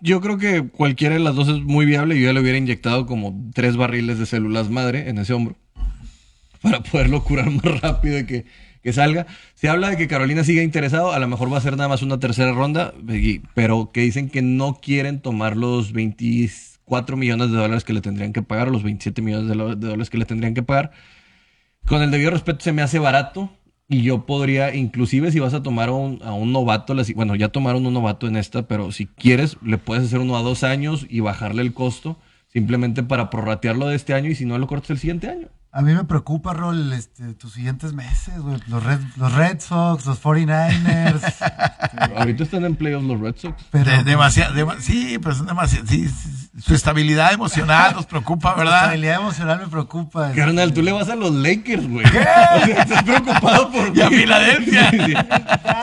[0.00, 2.18] Yo creo que cualquiera de las dos es muy viable.
[2.18, 5.56] Yo ya le hubiera inyectado como tres barriles de células madre en ese hombro
[6.62, 8.44] para poderlo curar más rápido y que,
[8.82, 9.26] que salga.
[9.54, 12.02] Se habla de que Carolina siga interesado, a lo mejor va a ser nada más
[12.02, 12.94] una tercera ronda,
[13.54, 18.32] pero que dicen que no quieren tomar los 24 millones de dólares que le tendrían
[18.32, 19.54] que pagar, o los 27 millones de,
[19.86, 20.92] dólares que le tendrían que pagar.
[21.86, 23.50] Con el debido respeto se me hace barato
[23.88, 27.86] y yo podría, inclusive si vas a tomar un, a un novato, bueno, ya tomaron
[27.86, 31.20] un novato en esta, pero si quieres, le puedes hacer uno a dos años y
[31.20, 34.98] bajarle el costo simplemente para prorratearlo de este año y si no lo cortas el
[34.98, 35.48] siguiente año.
[35.72, 38.56] A mí me preocupa, Rol, este, tus siguientes meses, güey.
[38.66, 41.20] Los Red, los Red Sox, los 49ers.
[41.24, 41.44] este,
[42.16, 43.62] Ahorita están en playoffs los Red Sox.
[43.70, 48.54] pero De- demasiado, dema- sí, pues son demasiado, sí, sí, su estabilidad emocional nos preocupa,
[48.56, 48.78] ¿verdad?
[48.82, 50.30] estabilidad emocional me preocupa.
[50.30, 50.40] este.
[50.40, 52.04] Carnal, tú le vas a los Lakers, güey.
[52.04, 54.08] O sea, estás preocupado por Y a.
[54.08, 54.90] Filadelfia.
[54.90, 55.14] Sí, sí.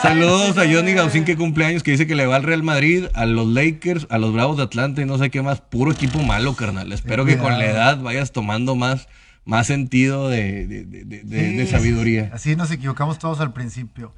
[0.01, 3.25] Saludos a Johnny Gaussin que cumpleaños, que dice que le va al Real Madrid, a
[3.25, 5.61] los Lakers, a los Bravos de Atlanta y no sé qué más.
[5.61, 6.91] Puro equipo malo, carnal.
[6.91, 9.07] Espero que con la edad vayas tomando más,
[9.47, 12.29] más sentido de, de- de- de- sabiduría.
[12.33, 14.13] Así nos equivocamos todos al principio.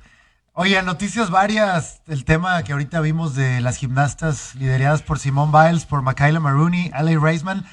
[0.54, 2.02] Oye, noticias varias.
[2.08, 6.92] El tema que ahorita vimos de las gimnastas lideradas por Simone Biles, por Michaela Maroney,
[6.94, 7.66] Ali Reisman,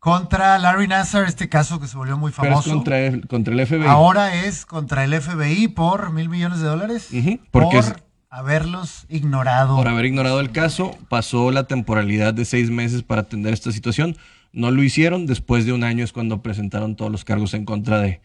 [0.00, 2.70] contra Larry Nassar, este caso que se volvió muy Pero es famoso.
[2.70, 3.86] contra el, contra el FBI.
[3.86, 7.08] Ahora es contra el FBI por mil millones de dólares.
[7.12, 7.94] Ujú, porque por es-
[8.30, 9.76] haberlos ignorado.
[9.76, 14.16] Por haber ignorado el caso, pasó la temporalidad de seis meses para atender esta situación.
[14.54, 15.26] No lo hicieron.
[15.26, 18.20] Después de un año es cuando presentaron todos los cargos en contra de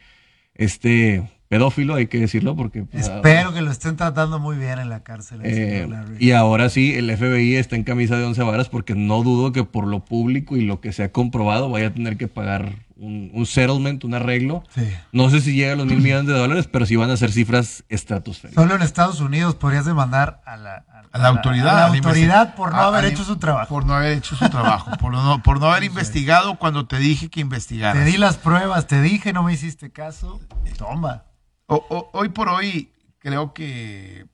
[0.55, 2.83] este pedófilo, hay que decirlo, porque...
[2.83, 5.41] pues, Espero que lo estén tratando muy bien en la cárcel.
[5.43, 5.87] el Eh,
[6.19, 9.63] y ahora sí, el FBI está en camisa de once varas porque no dudo que
[9.63, 13.31] por lo público y lo que se ha comprobado vaya a tener que pagar un,
[13.33, 14.63] un settlement, un arreglo.
[14.75, 14.87] Sí.
[15.11, 17.31] No sé si llega a los mil millones de dólares, pero sí van a ser
[17.31, 18.61] cifras estratosféricas.
[18.61, 21.69] Solo en Estados Unidos podrías demandar a la, A la autoridad.
[21.69, 23.67] a la autoridad por no a- haber hecho su trabajo.
[23.69, 24.91] Por no haber hecho su trabajo.
[24.99, 27.95] por, no, por no haber investigado cuando te dije que investigaras.
[28.03, 30.39] Te di las pruebas, te dije, no me hiciste caso.
[30.77, 31.23] Toma.
[31.65, 34.27] O- o- hoy por hoy, creo que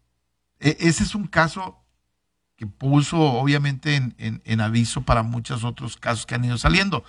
[0.59, 1.82] e- ese es un caso
[2.57, 7.03] que puso obviamente en, en- en aviso para muchos otros casos que han ido saliendo.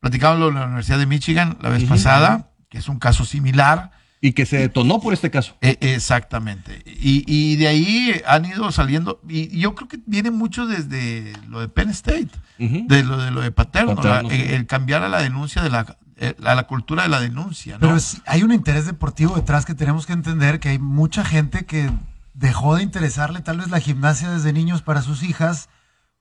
[0.00, 3.92] Platicábamos de la Universidad de Michigan la vez pasada, que es un caso similar.
[4.24, 5.56] Y que se detonó por este caso.
[5.60, 6.82] E- exactamente.
[6.86, 11.58] Y, y de ahí han ido saliendo, y yo creo que viene mucho desde lo
[11.60, 12.28] de Penn State,
[12.60, 12.86] Ujú.
[12.86, 14.40] de lo de, lo de Paterno, Paterno, la- sí.
[14.42, 17.74] el, cambiar a la denuncia de la, eh, a la cultura de la denuncia.
[17.74, 17.80] ¿no?
[17.80, 17.96] Pero
[18.26, 21.90] hay un interés deportivo detrás que tenemos que entender que hay mucha gente que
[22.34, 25.68] dejó de interesarle tal vez la gimnasia desde niños para sus hijas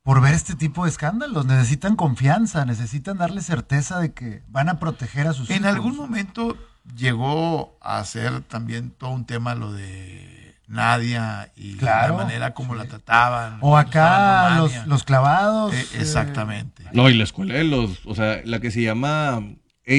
[0.02, 1.46] por ver este tipo de escándalos.
[1.46, 5.68] Necesitan confianza, necesitan darle certeza de que van a proteger a sus En hijos.
[5.68, 6.58] algún momento
[6.96, 12.76] llegó a ser también todo un tema lo de Nadia y Claro, la manera como
[12.76, 13.58] la trataban.
[13.62, 15.74] O acá los, los clavados.
[15.74, 16.84] Eh, eh, exactamente.
[16.94, 19.94] No, y la escuela de los, o sea, la que se llama A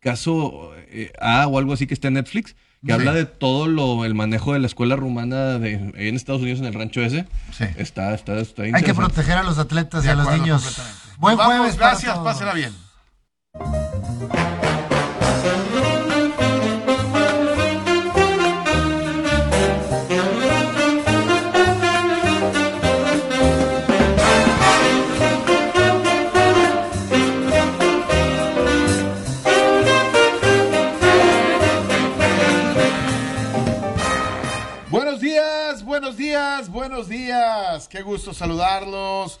[0.00, 2.92] caso eh, A o algo así que está en Netflix, que Sí.
[2.92, 6.66] habla de todo lo, el manejo de la escuela rumana de, en Estados Unidos, en
[6.66, 7.26] el rancho ese.
[7.52, 7.64] Sí.
[7.76, 10.80] Está, está, está hay que proteger a los atletas y a los niños.
[11.18, 11.76] Buen Vamos, jueves.
[11.78, 12.72] gracias, pásela bien.
[36.96, 37.88] Buenos días.
[37.88, 39.38] Qué gusto saludarlos.